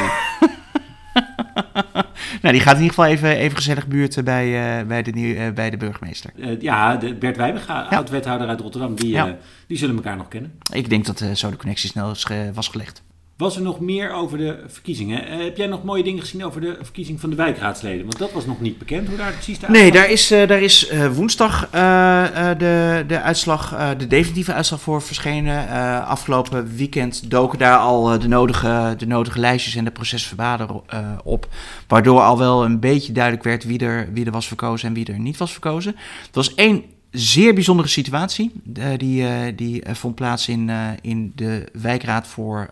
[2.42, 5.52] nou, die gaat in ieder geval even, even gezellig buurten bij, uh, bij, de, uh,
[5.54, 6.32] bij de burgemeester.
[6.36, 7.98] Uh, ja, de Bert Wijbega, ja.
[7.98, 9.22] oud-wethouder uit Rotterdam, die,
[9.68, 10.60] die zullen elkaar nog kennen.
[10.74, 13.04] Ik denk dat zo de connectie snel is, was gelegd.
[13.38, 15.28] Was er nog meer over de verkiezingen?
[15.28, 18.06] Eh, heb jij nog mooie dingen gezien over de verkiezing van de wijkraadsleden?
[18.06, 20.62] Want dat was nog niet bekend, hoe daar precies de Nee, daar is, eh, daar
[20.62, 25.68] is eh, woensdag de, de, uitslag, de definitieve uitslag voor verschenen.
[26.06, 31.48] Afgelopen weekend doken daar al de, nodige, de nodige lijstjes en de procesverbalen eh, op.
[31.88, 35.06] Waardoor al wel een beetje duidelijk werd wie er, wie er was verkozen en wie
[35.06, 35.96] er niet was verkozen.
[36.26, 36.84] Het was één
[37.16, 38.52] zeer bijzondere situatie.
[38.74, 42.70] eh, die eh, die eh, vond plaats in, in de wijkraad voor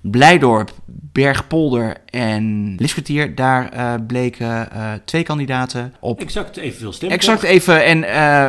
[0.00, 0.72] Blijdorp,
[1.12, 3.34] Bergpolder en Liskwartier.
[3.34, 4.68] Daar bleken
[5.04, 7.16] twee kandidaten op Exact evenveel stemmen.
[7.16, 7.84] Exact even.
[7.84, 7.98] En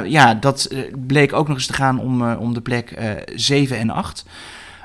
[0.10, 0.76] ja, dat
[1.08, 4.26] bleek ook nog eens te gaan om, om de plek eh 7 en 8.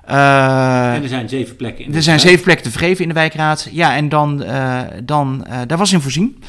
[0.04, 3.14] Eh, En er zijn zeven plekken in er zijn zeven plekken te vergeven in de
[3.14, 3.68] wijkraad.
[3.72, 4.44] Ja, en dan,
[5.04, 6.42] dan daar was in voorzien.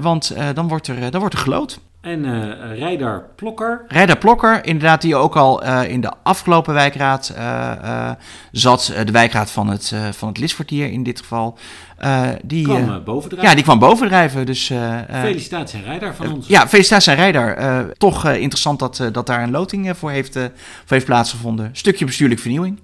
[0.00, 1.80] Want dan, wordt er, dan wordt er geloot.
[2.02, 3.84] En eh Rijdar Plokker.
[3.88, 8.10] Rijder Plokker, inderdaad, die ook al eh, in de afgelopen wijkraad eh,
[8.52, 8.92] zat.
[9.04, 11.58] De wijkraad van het, van het Liskwartier in dit geval.
[12.44, 13.48] Die, kwam bovendrijven.
[13.48, 14.46] ja, die kwam bovendrijven.
[14.46, 14.72] Dus,
[15.10, 16.46] Felicitaties aan Rijdar van ons.
[16.46, 17.86] Ja, felicitaties aan Rijdar.
[17.98, 20.50] Toch interessant dat, dat daar een loting voor, heeft, voor
[20.86, 21.70] heeft plaatsgevonden.
[21.72, 22.78] Stukje bestuurlijke vernieuwing.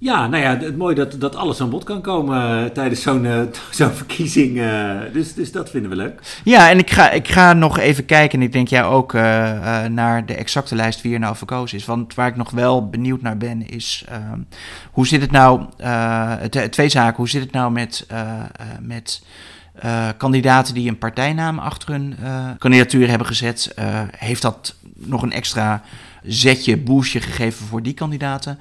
[0.00, 3.26] Ja, nou ja, het mooie dat, dat alles aan bod kan komen eh, tijdens zo'n
[3.26, 4.60] eh, zo'n verkiezing.
[4.60, 6.40] eh, dus, dus dat vinden we leuk.
[6.44, 9.12] Ja, en ik ga, ik ga nog even kijken, en ik denk jij ook,
[9.88, 11.84] naar de exacte lijst wie er nou verkozen is.
[11.84, 14.40] Want waar ik nog wel benieuwd naar ben, is ehm,
[14.90, 15.62] hoe zit het nou,
[16.70, 18.06] twee zaken, hoe zit het nou met,
[18.80, 19.22] met
[20.16, 22.16] kandidaten die een partijnaam achter hun
[22.58, 23.74] kandidatuur hebben gezet?
[24.16, 25.82] Heeft dat nog een extra
[26.22, 28.58] zetje, boostje gegeven voor die kandidaten?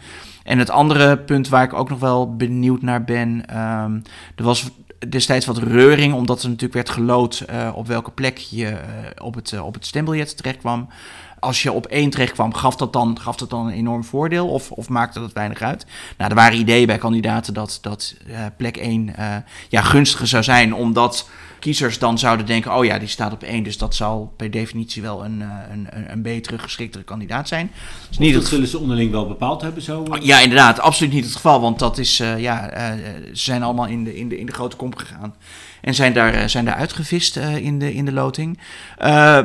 [0.47, 3.99] En het andere punt waar ik ook nog wel benieuwd naar ben, ehm,
[4.35, 4.69] er was
[5.09, 8.77] destijds wat reuring, omdat er natuurlijk werd geloot eh, op welke plek je eh,
[9.17, 10.87] op, het, eh, op het stembiljet terecht kwam.
[11.39, 14.47] Als je op één terecht kwam, gaf dat dan, gaf dat dan een enorm voordeel
[14.47, 15.85] of, of maakte dat weinig uit?
[16.17, 18.15] Nou, er waren ideeën bij kandidaten dat, dat
[18.57, 19.35] plek 1 eh,
[19.69, 21.29] ja, gunstiger zou zijn, omdat
[21.59, 25.01] kiezers dan zouden denken, oh ja, die staat op één, dus dat zal per definitie
[25.01, 27.71] wel een, eh, een, een, betere, geschiktere kandidaat zijn.
[28.07, 29.81] Dus Niet dat het zullen ze onderling wel bepaald hebben.
[29.81, 30.21] Zo, eh.
[30.21, 31.61] ja, inderdaad, absoluut niet het geval.
[31.61, 32.69] Want dat is, eh, ja,
[33.25, 35.35] ze zijn allemaal in de, in de, in de grote kom gegaan.
[35.81, 38.59] En zijn daar, zijn daar uitgevist in, de, in de loting.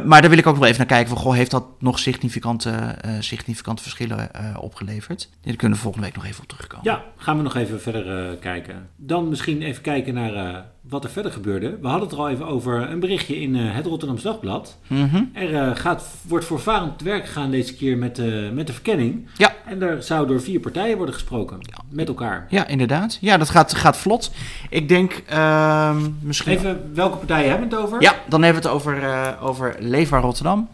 [0.04, 1.08] Maar daar wil ik ook wel even naar kijken.
[1.08, 5.28] Van, goh, heeft dat nog significante, significante verschillen opgeleverd?
[5.42, 6.90] Daar kunnen we volgende week nog even op terugkomen.
[6.90, 8.88] Ja, gaan we nog even verder kijken.
[8.96, 11.78] Dan misschien even kijken naar wat er verder gebeurde.
[11.80, 14.78] We hadden het er al even over een berichtje in eh, het Rotterdams Dagblad.
[14.86, 15.24] Mhm.
[15.32, 19.28] Er eh, gaat, wordt voorvarend te werk gegaan deze keer met, eh, met de verkenning.
[19.36, 19.54] Ja.
[19.66, 21.58] En er zou door vier partijen worden gesproken.
[21.88, 22.46] Met elkaar.
[22.48, 23.18] Ja, inderdaad.
[23.20, 24.32] Ja, dat gaat, gaat vlot.
[24.70, 26.52] Ik denk ehebben misschien...
[26.52, 28.02] Even, welke partijen hebben we het over?
[28.02, 30.68] Ja, dan hebben we het over, over Leefbaar Rotterdam.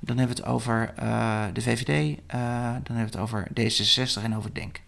[0.00, 0.92] Dan hebben we het over
[1.52, 2.16] de VVD.
[2.82, 4.80] dan hebben we het over D66 en over Denk.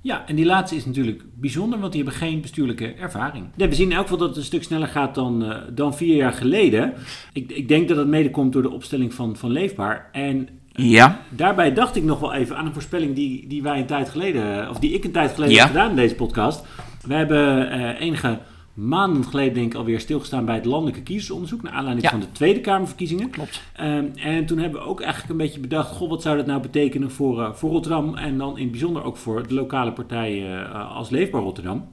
[0.00, 3.44] Ja, en die laatste is natuurlijk bijzonder, want die hebben geen bestuurlijke ervaring.
[3.56, 6.16] We zien in elk geval dat het een stuk sneller gaat dan, eh, dan vier
[6.16, 6.92] jaar geleden.
[7.32, 10.08] Ik, ik denk dat het mede komt door de opstelling van, van Leefbaar.
[10.12, 13.86] En Ja, daarbij dacht ik nog wel even aan een voorspelling die, die wij een
[13.86, 15.60] tijd geleden, of die ik een tijd geleden Ja.
[15.62, 16.64] heb gedaan in deze podcast.
[17.06, 18.38] We hebben eh, enige
[18.78, 22.10] maanden geleden denk ik alweer stilgestaan bij het landelijke kiezersonderzoek, naar aanleiding Ja.
[22.10, 23.30] van de Tweede Kamerverkiezingen.
[23.30, 23.62] klopt.
[23.76, 26.60] Ehm, en toen hebben we ook eigenlijk een beetje bedacht, goh, wat zou dat nou
[26.60, 30.64] betekenen voor, eh, voor Rotterdam en dan in het bijzonder ook voor de lokale partijen
[30.72, 31.88] eh, als Leefbaar Rotterdam.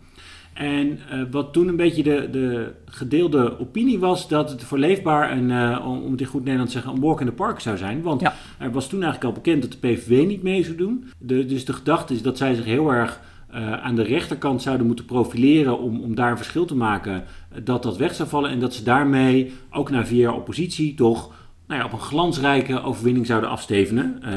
[0.53, 5.31] En eh, wat toen een beetje de, de gedeelde opinie was, dat het voor Leefbaar
[5.37, 7.77] een, om om het in goed Nederlands te zeggen, een walk in the park zou
[7.77, 8.01] zijn.
[8.01, 8.33] Want Ja.
[8.59, 11.05] er was toen eigenlijk al bekend dat de PVV niet mee zou doen.
[11.17, 13.21] De, dus de gedachte is dat zij zich heel erg
[13.55, 17.59] eh, aan de rechterkant zouden moeten profileren om, om daar een verschil te maken, eh,
[17.63, 18.49] dat dat weg zou vallen.
[18.49, 21.33] En dat ze daarmee, ook na vier jaar oppositie, toch
[21.67, 24.19] nou ja, op een glansrijke overwinning zouden afstevenen.
[24.23, 24.31] Eh,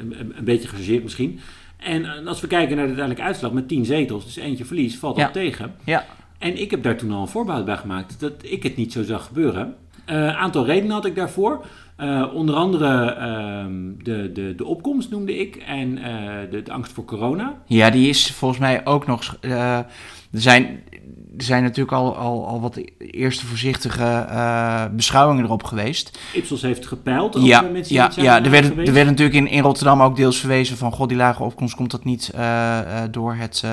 [0.00, 1.40] een, beetje gechargeerd misschien.
[1.76, 5.16] En als we kijken naar de uiteindelijke uitslag met 10 zetels, dus eentje verlies, valt
[5.16, 5.24] Ja.
[5.24, 5.74] dat tegen.
[5.84, 6.04] Ja,
[6.38, 9.02] En ik heb daar toen al een voorbehoud bij gemaakt dat ik het niet zo
[9.02, 9.74] zag gebeuren.
[10.06, 11.64] Een aantal redenen had ik daarvoor.
[11.98, 16.92] Eh, onder andere ehm, de, de, de opkomst noemde ik en eh, de, de angst
[16.92, 17.62] voor corona.
[17.66, 19.36] ja die is volgens mij ook nog...
[19.40, 19.86] eh, er,
[20.30, 20.82] zijn,
[21.42, 26.18] zijn natuurlijk al, al, al wat eerste voorzichtige eh, beschouwingen erop geweest.
[26.32, 27.36] Ipsos heeft gepeild.
[27.40, 28.88] Ja, er mensen ja, ja er, werd, geweest.
[28.88, 30.92] er werd natuurlijk in, in Rotterdam ook deels verwezen van...
[30.92, 33.64] God, die lage opkomst komt dat niet eh, eh, door het,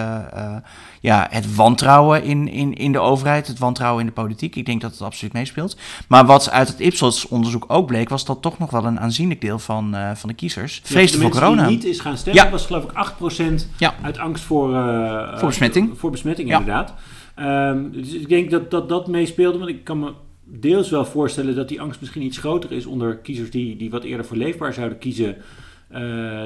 [0.99, 3.47] ja, het wantrouwen in, in, in de overheid...
[3.47, 4.55] het wantrouwen in de politiek.
[4.55, 5.77] Ik denk dat het absoluut meespeelt.
[6.07, 8.09] Maar wat uit het Ipsos-onderzoek ook bleek...
[8.09, 10.75] was dat toch nog wel een aanzienlijk deel van, van de kiezers...
[10.83, 11.67] Ja, vreesde de voor corona.
[11.67, 12.49] die niet is gaan stemmen, Ja.
[12.49, 13.93] was geloof ik 8% Ja.
[14.01, 14.69] uit angst voor,
[15.35, 15.91] Voor besmetting.
[15.97, 16.95] Voor besmetting, Ja.
[17.35, 21.55] Ehm, dus ik denk dat, dat dat meespeelde, want ik kan me deels wel voorstellen
[21.55, 24.73] dat die angst misschien iets groter is onder kiezers die, die wat eerder voor leefbaar
[24.73, 25.35] zouden kiezen.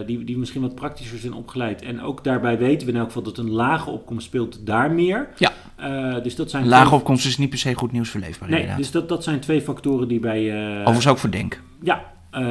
[0.05, 1.81] die, die misschien wat praktischer zijn opgeleid.
[1.81, 5.29] En ook daarbij weten we in elk geval dat een lage opkomst speelt daar meer.
[5.37, 5.51] Ja.
[5.79, 6.99] Uh, dus dat zijn lage twee...
[6.99, 8.49] opkomst is niet per se goed nieuws voor leefbaar.
[8.49, 10.41] Nee, dus dat, dat zijn twee factoren die bij...
[10.79, 11.61] Overigens ook voor Denk.
[11.81, 12.41] Ja, uh,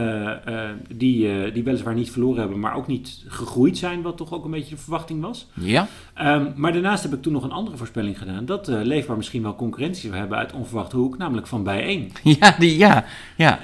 [0.49, 0.61] uh,
[0.95, 4.45] die, uh, die weliswaar niet verloren hebben, maar ook niet gegroeid zijn, wat toch ook
[4.45, 5.47] een beetje de verwachting was.
[5.55, 5.89] Ja.
[6.23, 9.57] Um, maar daarnaast heb ik toen nog een andere voorspelling gedaan, dat Leefbaar misschien wel
[9.57, 12.13] concurrentie zou hebben uit onverwachte hoek, namelijk van bijeen.
[12.41, 13.05] Ja, die, ja,
[13.37, 13.61] ja.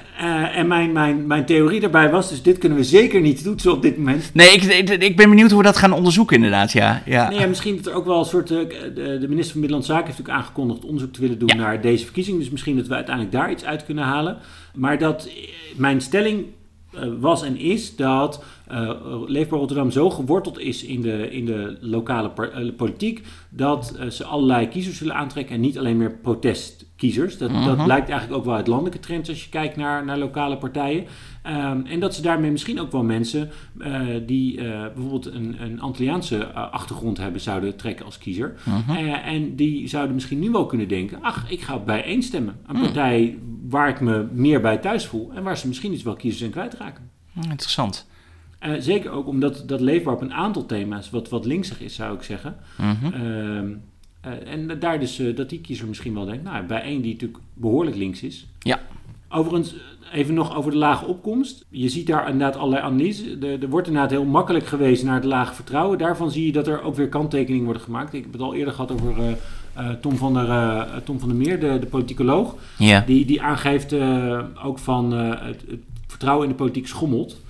[0.53, 3.81] en mijn, mijn, mijn theorie daarbij was, dus dit kunnen we zeker niet toetsen op
[3.81, 4.29] dit moment.
[4.33, 7.01] Nee, ik, ik, ik ben benieuwd hoe we dat gaan onderzoeken inderdaad, ja.
[7.05, 7.29] ja.
[7.29, 10.05] Nee, ja misschien dat er ook wel een soort, de, de, minister van Middellandse Zaken
[10.05, 11.55] heeft natuurlijk aangekondigd onderzoek te willen doen ja.
[11.55, 14.37] naar deze verkiezing, dus misschien dat we uiteindelijk daar iets uit kunnen halen.
[14.75, 15.29] Maar dat
[15.75, 16.45] mijn stelling
[16.95, 18.91] uh, was en is dat uh,
[19.25, 24.67] Leefbaar Rotterdam zo geworteld is in de, in de lokale uh, politiek dat ze allerlei
[24.67, 27.37] kiezers zullen aantrekken en niet alleen meer protestkiezers.
[27.37, 30.57] Dat, dat blijkt eigenlijk ook wel uit landelijke trends als je kijkt naar, naar lokale
[30.57, 31.05] partijen.
[31.47, 33.49] Um, en dat ze daarmee misschien ook wel mensen
[34.25, 34.55] die
[34.93, 38.55] bijvoorbeeld een, een Antilliaanse achtergrond hebben zouden trekken als kiezer.
[39.23, 42.55] en die zouden misschien nu wel kunnen denken, ach, ik ga bijeen stemmen.
[42.67, 43.37] Een partij
[43.75, 46.49] waar ik me meer bij thuis voel en waar ze misschien iets wel kiezers in
[46.49, 47.09] kwijtraken.
[47.49, 48.07] Interessant.
[48.65, 52.15] Uh, zeker ook omdat dat leefbaar op een aantal thema's wat, wat linksig is, zou
[52.15, 52.55] ik zeggen.
[52.77, 53.81] Mm -hmm.
[54.25, 57.13] uh, en daar dus uh, dat die kiezer misschien wel denkt, nou, bij één die
[57.13, 58.47] natuurlijk behoorlijk links is.
[58.59, 58.79] Ja.
[59.29, 59.75] Overigens,
[60.13, 61.65] even nog over de lage opkomst.
[61.69, 63.37] Je ziet daar inderdaad allerlei analyse.
[63.37, 65.97] Er, er wordt inderdaad heel makkelijk gewezen naar het lage vertrouwen.
[65.97, 68.13] Daarvan zie je dat er ook weer kanttekeningen worden gemaakt.
[68.13, 69.37] Ik heb het al eerder gehad over
[70.01, 72.55] Tom, van der, uh, Tom van der Meer, de, de politicoloog.
[73.05, 77.41] Die, die aangeeft uh, ook van het, het, vertrouwen in de politiek schommelt.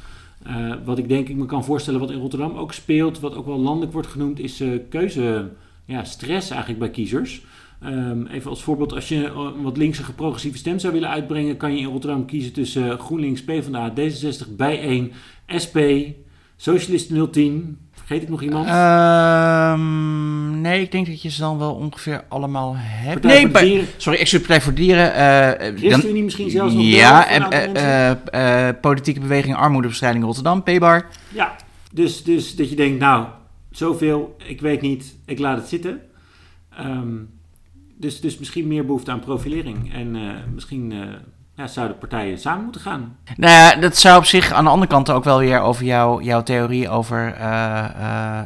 [0.85, 3.59] wat ik denk ik me kan voorstellen wat in Rotterdam ook speelt, wat ook wel
[3.59, 5.49] landelijk wordt genoemd, is keuze,
[5.85, 7.41] ja, stress eigenlijk bij kiezers.
[7.83, 11.73] Um, even als voorbeeld, als je een wat linkse progressieve stem zou willen uitbrengen, kan
[11.73, 15.11] je in Rotterdam kiezen tussen GroenLinks, PvdA, D66, Bijeen,
[15.63, 15.77] SP,
[16.55, 17.77] Socialisten 010.
[18.05, 18.67] Vergeet ik nog iemand?
[19.79, 23.21] Um, nee, ik denk dat je ze dan wel ongeveer allemaal hebt.
[23.21, 23.87] Partij nee, voor de Dieren.
[23.97, 25.11] sorry, ik Partij voor Dieren.
[25.11, 28.11] Uh, ChristenUnie misschien zelfs nog Ja, en uh,
[28.67, 31.07] uh, Politieke Beweging Armoedebestrijding Rotterdam, PBAR.
[31.33, 31.55] Ja,
[31.91, 33.27] dus, dus dat je denkt, nou,
[33.71, 36.01] zoveel, ik weet niet, ik laat het zitten.
[36.79, 37.29] Um,
[37.97, 39.93] dus, dus misschien meer behoefte aan profilering.
[39.93, 40.93] En uh, misschien
[41.55, 43.17] ja, zouden partijen samen moeten gaan.
[43.37, 46.23] Nou ja, dat zou op zich aan de andere kant ook wel weer over jou,
[46.23, 48.41] jouw theorie over uh,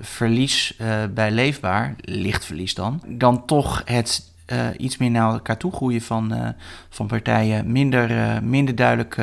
[0.00, 0.76] verlies
[1.14, 4.30] bij leefbaar, licht verlies dan, dan toch het
[4.76, 6.54] iets meer naar elkaar toe groeien van,
[6.90, 9.16] van partijen minder, minder duidelijk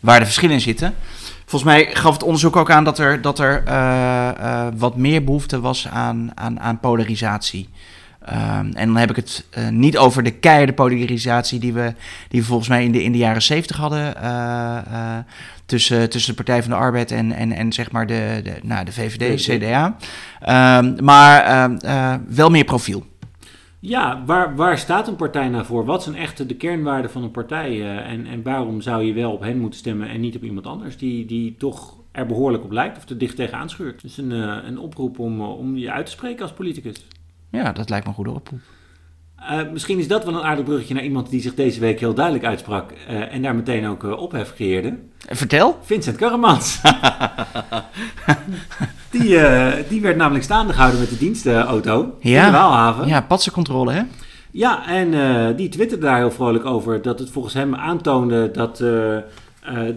[0.00, 0.94] waar de verschillen zitten.
[1.46, 3.62] Volgens mij gaf het onderzoek ook aan dat er, dat er
[4.76, 7.68] wat meer behoefte was aan, aan, aan polarisatie.
[8.32, 11.94] Um, en dan heb ik het uh, niet over de keiharde polarisatie die we,
[12.28, 14.14] die we volgens mij in de, in de jaren zeventig hadden.
[14.16, 15.18] Uh, uh,
[15.66, 18.84] tussen, tussen de Partij van de Arbeid en, en, en zeg maar de, de, nou,
[18.84, 19.96] de VVD, CDA.
[20.78, 21.78] Um, maar um,
[22.28, 23.06] wel meer profiel.
[23.80, 25.84] Ja, waar, waar staat een partij nou voor?
[25.84, 27.98] Wat zijn echt de kernwaarden van een partij?
[28.04, 30.96] en, en waarom zou je wel op hen moeten stemmen en niet op iemand anders
[30.96, 34.02] die, die toch er behoorlijk op lijkt of er dicht tegenaan schuurt?
[34.02, 34.30] Dus een,
[34.66, 37.06] een oproep om, om je uit te spreken als politicus.
[37.50, 38.60] Ja, dat lijkt me een goede oproep.
[39.40, 42.14] Uh, misschien is dat wel een aardig bruggetje naar iemand die zich deze week heel
[42.14, 44.98] duidelijk uitsprak uh, en daar meteen ook uh, ophef creëerde.
[45.18, 45.78] Vertel.
[45.82, 46.80] Vincent Karremans.
[49.10, 49.38] die,
[49.88, 52.46] die werd namelijk staande gehouden met de dienstauto ja.
[52.46, 53.06] in de Waalhaven.
[53.06, 54.02] Ja, patsencontrole hè?
[54.50, 58.84] Ja, en die twitterde daar heel vrolijk over dat het volgens hem aantoonde dat,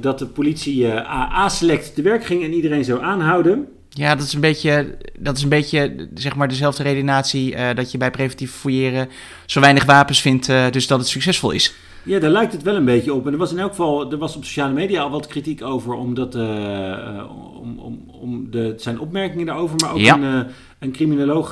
[0.01, 3.67] dat de politie A-select te werk ging en iedereen zou aanhouden.
[3.95, 7.91] Ja, dat is een beetje, dat is een beetje zeg maar dezelfde redenatie uh, dat
[7.91, 9.09] je bij preventief fouilleren
[9.45, 11.73] zo weinig wapens vindt, uh, dus dat het succesvol is.
[12.03, 13.25] Ja, daar lijkt het wel een beetje op.
[13.27, 15.93] En er was in elk geval, er was op sociale media al wat kritiek over,
[15.93, 17.23] omdat uh,
[17.61, 20.17] om, om, om de, zijn opmerkingen daarover, maar ook ja.
[20.17, 20.45] een,
[20.79, 21.51] een criminoloog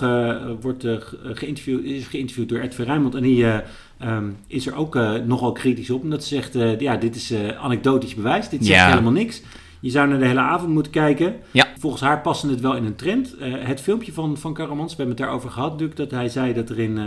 [0.62, 0.86] wordt
[1.24, 3.46] geïnterviewd, is geïnterviewd door Ed Verrijmond en die
[4.04, 6.02] um, is er ook nogal kritisch op.
[6.04, 8.90] Omdat ze zegt, ja, dit is anekdotisch bewijs, dit zegt Ja.
[8.90, 9.42] helemaal niks.
[9.82, 11.36] Je zou naar de hele avond moeten kijken.
[11.52, 11.68] Ja.
[11.80, 13.36] Volgens haar passen het wel in een trend.
[13.40, 16.54] Uh, het filmpje van, van Karamans, we hebben het daarover gehad, Duk, dat hij zei
[16.54, 17.04] dat er in, uh,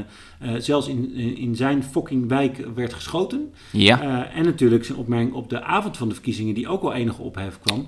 [0.55, 3.53] uh, zelfs in, in zijn fucking wijk werd geschoten.
[3.71, 4.29] Ja.
[4.31, 7.59] en natuurlijk zijn opmerking op de avond van de verkiezingen, die ook wel enige ophef
[7.65, 7.87] kwam.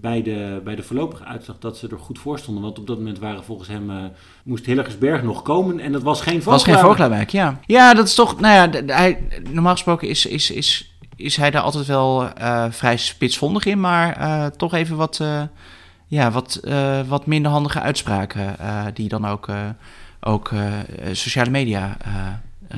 [0.00, 2.62] bij, de, bij de voorlopige uitslag dat ze er goed voor stonden.
[2.62, 3.90] Want op dat moment waren volgens hem
[4.44, 7.60] moest Hillegersberg nog komen en dat was geen was geen Vooglaarwijk, ja.
[7.66, 9.18] Ja, dat is toch, nou ja, hij,
[9.50, 10.90] normaal gesproken is, is, is
[11.20, 15.42] is hij daar altijd wel uh, vrij spitsvondig in, maar uh, toch even wat, uh,
[16.06, 16.60] ja, wat,
[17.08, 18.56] wat minder handige uitspraken
[18.94, 19.48] die dan ook,
[20.20, 20.50] ook
[21.12, 21.96] sociale media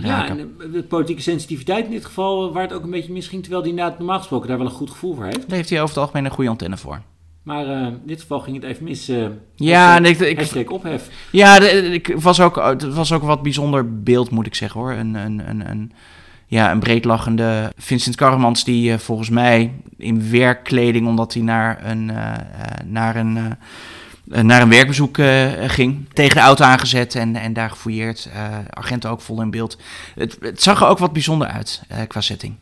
[0.00, 3.70] Ja, en de politieke sensitiviteit in dit geval waard ook een beetje misschien, terwijl hij
[3.70, 5.48] inderdaad normaal gesproken daar wel een goed gevoel voor heeft.
[5.48, 7.02] Daar heeft hij over het algemeen een goede antenne voor.
[7.42, 9.08] Maar uh, in dit geval ging het even mis.
[9.08, 11.28] Uh, ja, en ik, ik, ophef.
[11.32, 14.92] Ja, ik was ook, het was ook een wat bijzonder beeld, moet ik zeggen hoor.
[14.92, 15.92] Een, een, een, een,
[16.52, 22.10] ja, een breedlachende Vincent Karremans die uh, volgens mij in werkkleding, omdat hij naar een,
[22.84, 23.56] naar een,
[24.24, 25.18] naar een werkbezoek
[25.66, 28.28] ging, tegen de auto aangezet en, en daar gefouilleerd.
[28.70, 29.78] agenten ook vol in beeld.
[30.14, 32.54] Het, het zag er ook wat bijzonder uit qua setting.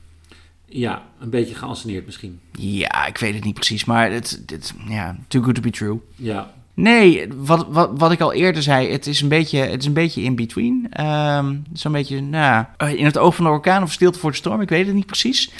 [0.66, 2.40] Ja, een beetje geanceneerd misschien.
[2.52, 6.00] Ja, ik weet het niet precies, maar het, het ja, too good to be true.
[6.16, 6.50] Ja.
[6.80, 9.92] Nee, wat, wat, wat ik al eerder zei, het is een beetje, het is een
[9.92, 10.90] beetje in between.
[11.00, 12.64] Um, Zo'n beetje, nou,
[12.96, 15.06] in het oog van de orkaan of stilte voor de storm, ik weet het niet
[15.06, 15.52] precies.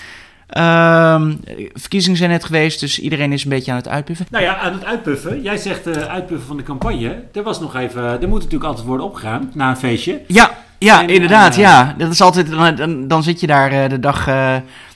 [0.58, 1.40] Um,
[1.72, 4.26] verkiezingen zijn net geweest, dus iedereen is een beetje aan het uitpuffen.
[4.30, 5.42] Nou ja, aan het uitpuffen.
[5.42, 7.22] Jij zegt uh, uitpuffen van de campagne.
[7.32, 10.20] Er was nog even, er moet natuurlijk altijd worden opgeruimd na een feestje.
[10.26, 11.94] Ja, ja, inderdaad, uh, ja.
[11.98, 14.28] Dat is altijd, dan, dan zit je daar uh, de dag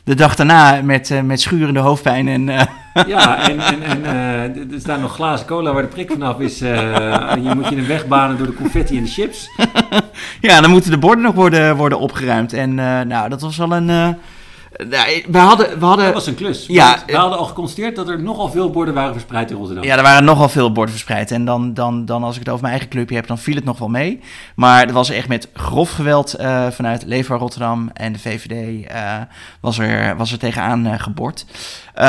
[0.04, 2.28] de dag daarna met, uh, met schurende hoofdpijn.
[2.28, 2.60] En, uh...
[3.06, 6.58] Ja, en, en, en uh, er staan nog glazen cola waar de prik vanaf is.
[6.58, 9.48] je moet je een wegbanen door de confetti en de chips.
[10.40, 12.52] ja, dan moeten de borden nog worden, worden opgeruimd.
[12.52, 12.74] En
[13.08, 14.16] nou, dat was wel een
[14.76, 16.66] we hadden, we hadden, dat was een klus.
[16.66, 19.84] Ja, we hadden al geconstateerd dat er nogal veel borden waren verspreid in Rotterdam.
[19.84, 21.30] Ja, er waren nogal veel borden verspreid.
[21.30, 23.64] En dan, dan, dan als ik het over mijn eigen clubje heb, dan viel het
[23.64, 24.20] nog wel mee.
[24.56, 29.20] Maar er was echt met grof geweld uh, vanuit Leefbaar Rotterdam en de VVD uh,
[29.60, 31.44] was, er, was er tegenaan uh, gebord.
[31.96, 32.02] Um,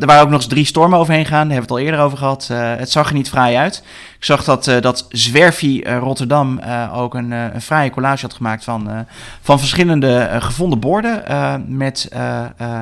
[0.00, 1.48] er waren ook nog eens drie stormen overheen gegaan.
[1.48, 2.48] Daar hebben we het al eerder over gehad.
[2.78, 3.82] het zag er niet fraai uit.
[4.18, 6.60] Ik zag dat, uh, dat Zwerfie uh, Rotterdam
[6.94, 9.06] ook een, een fraaie collage had gemaakt van,
[9.40, 11.22] van verschillende gevonden borden.
[11.66, 12.08] met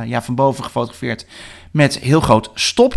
[0.05, 1.27] ja, van boven gefotografeerd
[1.75, 2.95] met heel groot stop.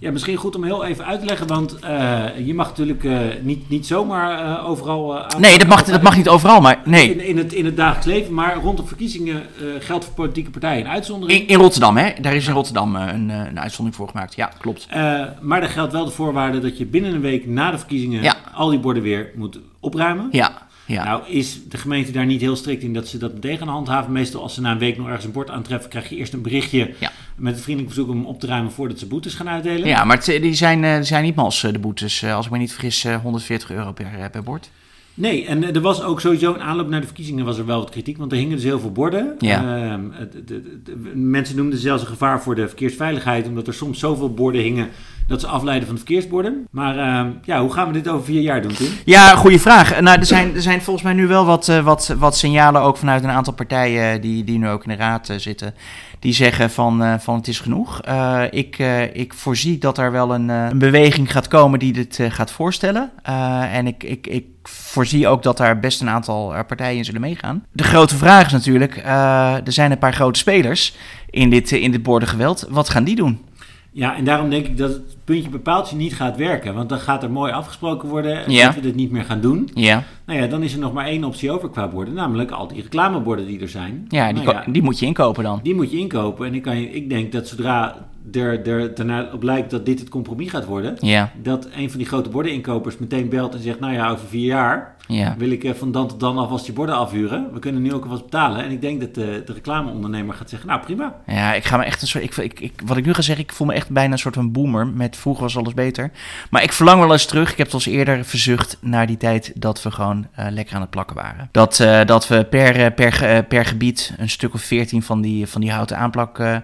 [0.00, 3.18] Ja, misschien goed om heel even uit te leggen, want uh, je mag natuurlijk uh,
[3.42, 5.24] niet, niet zomaar uh, overal.
[5.38, 7.14] Nee, dat mag, dat mag niet overal, maar nee.
[7.14, 9.42] In, in, het, in het dagelijks leven, maar rondom verkiezingen
[9.78, 11.40] geldt voor politieke partijen een uitzondering.
[11.40, 12.12] In, in Rotterdam, hè?
[12.20, 14.34] Daar is in Rotterdam een, een uitzondering voor gemaakt.
[14.34, 14.86] Ja, klopt.
[15.40, 18.36] maar er geldt wel de voorwaarde dat je binnen een week na de verkiezingen ja.
[18.54, 20.28] al die borden weer moet opruimen.
[20.30, 20.68] Ja.
[20.90, 21.04] Ja.
[21.04, 24.12] Nou is de gemeente daar niet heel strikt in dat ze dat meteen gaan handhaven.
[24.12, 26.42] Meestal als ze na een week nog ergens een bord aantreffen, krijg je eerst een
[26.42, 27.10] berichtje ja.
[27.36, 29.88] met een vriendelijk verzoek om op te ruimen voordat ze boetes gaan uitdelen.
[29.88, 32.24] Ja, maar die zijn, die zijn niet mals de boetes.
[32.24, 34.70] Als ik me niet vergis, 140 euro per, per bord.
[35.14, 37.90] Nee, en er was ook sowieso een aanloop naar de verkiezingen was er wel wat
[37.90, 39.34] kritiek, want er hingen dus heel veel borden.
[39.38, 39.86] Ja.
[39.98, 43.98] Uh, de, de, de, mensen noemden zelfs een gevaar voor de verkeersveiligheid, omdat er soms
[43.98, 44.88] zoveel borden hingen
[45.30, 46.66] dat ze afleiden van de verkeersborden.
[46.70, 48.88] Maar uh, ja, hoe gaan we dit over vier jaar doen, Tim?
[49.04, 50.00] Ja, goede vraag.
[50.00, 52.96] Nou, er zijn, er zijn volgens mij nu wel wat, uh, wat, wat signalen ook
[52.96, 55.74] vanuit een aantal partijen die, die nu ook in de raad zitten.
[56.18, 58.00] Die zeggen van, van het is genoeg.
[58.50, 58.78] ik,
[59.12, 63.10] ik voorzie dat er wel een, een beweging gaat komen die dit gaat voorstellen.
[63.72, 67.64] en ik, ik, ik voorzie ook dat daar best een aantal partijen in zullen meegaan.
[67.72, 68.96] De grote vraag is natuurlijk,
[69.64, 70.96] er zijn een paar grote spelers
[71.30, 72.66] in dit, in dit bordengeweld.
[72.68, 73.40] Wat gaan die doen?
[73.92, 76.74] Ja, en daarom denk ik dat het puntje bepaaltje niet gaat werken.
[76.74, 78.66] Want dan gaat er mooi afgesproken worden en ja.
[78.66, 79.70] dat we dit niet meer gaan doen.
[79.74, 80.04] Ja.
[80.26, 82.14] Nou ja, dan is er nog maar één optie over qua borden.
[82.14, 84.04] Namelijk al die reclameborden die er zijn.
[84.08, 85.60] Ja, die, nou ja, die moet je inkopen dan.
[85.62, 86.46] Die moet je inkopen.
[86.46, 90.08] En ik, kan, ik denk dat zodra er, er daarna op lijkt dat dit het
[90.08, 90.96] compromis gaat worden...
[91.00, 91.32] Ja.
[91.42, 93.80] dat een van die grote bordeninkopers meteen belt en zegt...
[93.80, 95.34] nou ja, over vier jaar ja.
[95.38, 97.52] wil ik van dan tot dan alvast die borden afhuren.
[97.52, 98.64] We kunnen nu ook alvast betalen.
[98.64, 101.14] En ik denk dat de, de reclameondernemer gaat zeggen, nou prima.
[101.26, 102.24] Ja, ik ga me echt een soort...
[102.24, 104.34] Ik, ik, ik, wat ik nu ga zeggen, ik voel me echt bijna een soort
[104.34, 104.86] van boomer.
[104.86, 106.10] Met vroeger was alles beter.
[106.50, 107.50] Maar ik verlang wel eens terug.
[107.50, 110.80] Ik heb het al eerder verzucht naar die tijd dat we gewoon uh, lekker aan
[110.80, 111.48] het plakken waren.
[111.52, 115.60] Dat, uh, dat we per, per, per gebied een stuk of veertien van die, van
[115.60, 116.38] die houten aanplak...
[116.38, 116.56] Uh,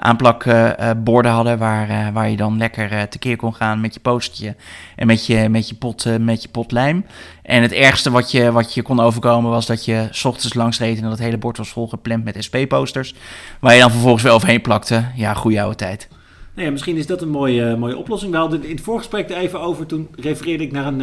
[0.00, 1.58] aanplakborden hadden.
[1.58, 4.56] Waar, uh, waar je dan lekker uh, tekeer kon gaan met je postertje
[4.96, 7.04] en met je, met je, pot, met je pot lijm.
[7.42, 10.78] En het ergste wat je, wat je kon overkomen was dat je s ochtends langs
[10.78, 13.14] reed en dat het hele bord was volgepland met SP-posters.
[13.60, 15.04] Waar je dan vervolgens weer overheen plakte.
[15.14, 16.08] Ja, goede oude tijd.
[16.54, 18.32] Nou ja, misschien is dat een mooie, mooie oplossing.
[18.32, 19.86] We hadden in het voorgesprek er even over.
[19.86, 21.00] Toen refereerde ik naar een,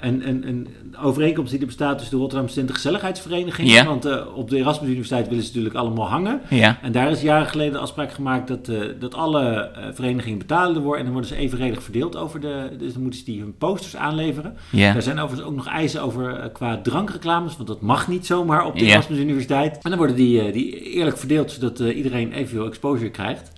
[0.00, 0.68] een, een, een
[1.02, 3.70] overeenkomst die er bestaat tussen de Rotterdam Studenten Gezelligheidsvereniging.
[3.70, 3.84] Ja.
[3.84, 6.40] Want uh, op de Erasmus Universiteit willen ze natuurlijk allemaal hangen.
[6.50, 6.78] Ja.
[6.82, 10.98] En daar is jaren geleden de afspraak gemaakt dat, uh, dat alle verenigingen betalen worden.
[10.98, 12.70] En dan worden ze evenredig verdeeld over de.
[12.78, 14.56] Dus dan moeten ze die hun posters aanleveren.
[14.70, 14.92] Ja.
[14.92, 17.56] Daar zijn overigens ook nog eisen over qua drankreclames.
[17.56, 18.84] Want dat mag niet zomaar op de.
[18.84, 19.78] Erasmus Universiteit.
[19.82, 23.52] En dan worden die, die eerlijk verdeeld zodat iedereen evenveel exposure krijgt.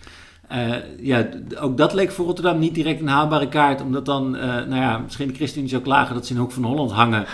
[0.53, 1.27] Uh, ja,
[1.61, 3.81] ook dat leek voor Rotterdam niet direct een haalbare kaart.
[3.81, 6.53] Omdat dan, uh, nou ja, misschien de ChristenUnie zou klagen dat ze in de Hoek
[6.53, 7.25] van Holland hangen.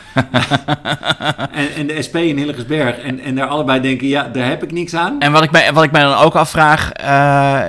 [1.52, 2.98] en, en de SP in Hillegersberg.
[2.98, 5.20] En, en daar allebei denken, ja, daar heb ik niks aan.
[5.20, 7.62] En wat ik mij, wat ik mij dan ook afvraag, uh,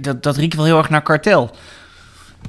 [0.00, 1.50] dat, dat riekt wel heel erg naar kartel.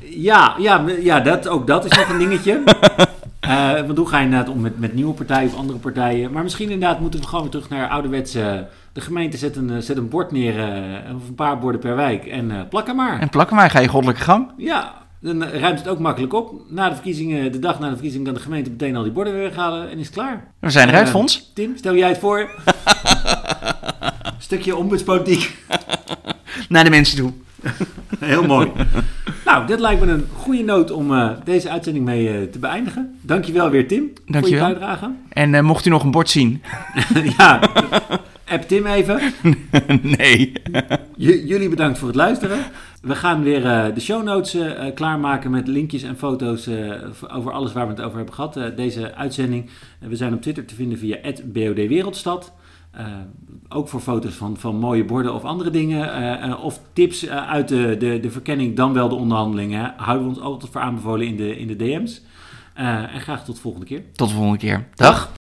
[0.02, 2.62] Ja, ja, ja dat, ook dat is nog een dingetje.
[3.40, 6.32] Eh, want hoe ga je inderdaad om met, met nieuwe partijen of andere partijen?
[6.32, 8.68] Maar misschien inderdaad moeten we gewoon weer terug naar ouderwetse...
[9.00, 11.96] De gemeente zet een, eh, zet een bord neer, eh, of een paar borden per
[11.96, 13.20] wijk en eh plak er maar.
[13.20, 14.52] En plakken maar, ga je goddelijke gang.
[14.58, 16.62] Ja, dan ruimt het ook makkelijk op.
[16.70, 19.34] Na de verkiezingen, de dag na de verkiezing, kan de gemeente meteen al die borden
[19.34, 20.52] weer weghalen en is het klaar.
[20.60, 21.52] We zijn eruit, Fons.
[21.54, 22.50] Tim, stel jij het voor.
[24.38, 25.58] Stukje ombudspolitiek.
[26.70, 27.32] Naar de mensen toe.
[28.20, 28.72] Heel mooi.
[29.46, 33.20] nou, dit lijkt me een goede noot om deze uitzending mee te beëindigen.
[33.22, 34.60] Dankjewel weer, Tim, Dankjewel.
[34.60, 35.12] voor je bijdrage.
[35.30, 36.62] En mocht u nog een bord zien?
[37.38, 37.60] ja,
[38.50, 39.20] app Tim even.
[40.18, 40.52] nee.
[41.16, 42.58] J- jullie bedankt voor het luisteren.
[43.02, 46.70] We gaan weer eh, de show notes eh, eh, klaarmaken met linkjes en foto's
[47.34, 48.58] over alles waar we het over hebben gehad.
[48.58, 49.70] Eh, deze uitzending.
[50.00, 52.54] We zijn op Twitter te vinden via BOD Wereldstad.
[52.92, 53.06] Eh,
[53.70, 56.60] ook voor foto's van, van mooie borden of andere dingen.
[56.60, 59.94] of tips uit de, de, de verkenning, dan wel de onderhandelingen.
[59.98, 62.22] Houden we ons altijd voor aanbevolen in de, in de DM's.
[62.74, 64.02] En graag tot de volgende keer.
[64.14, 64.88] Tot de volgende keer.
[64.94, 65.38] Dag.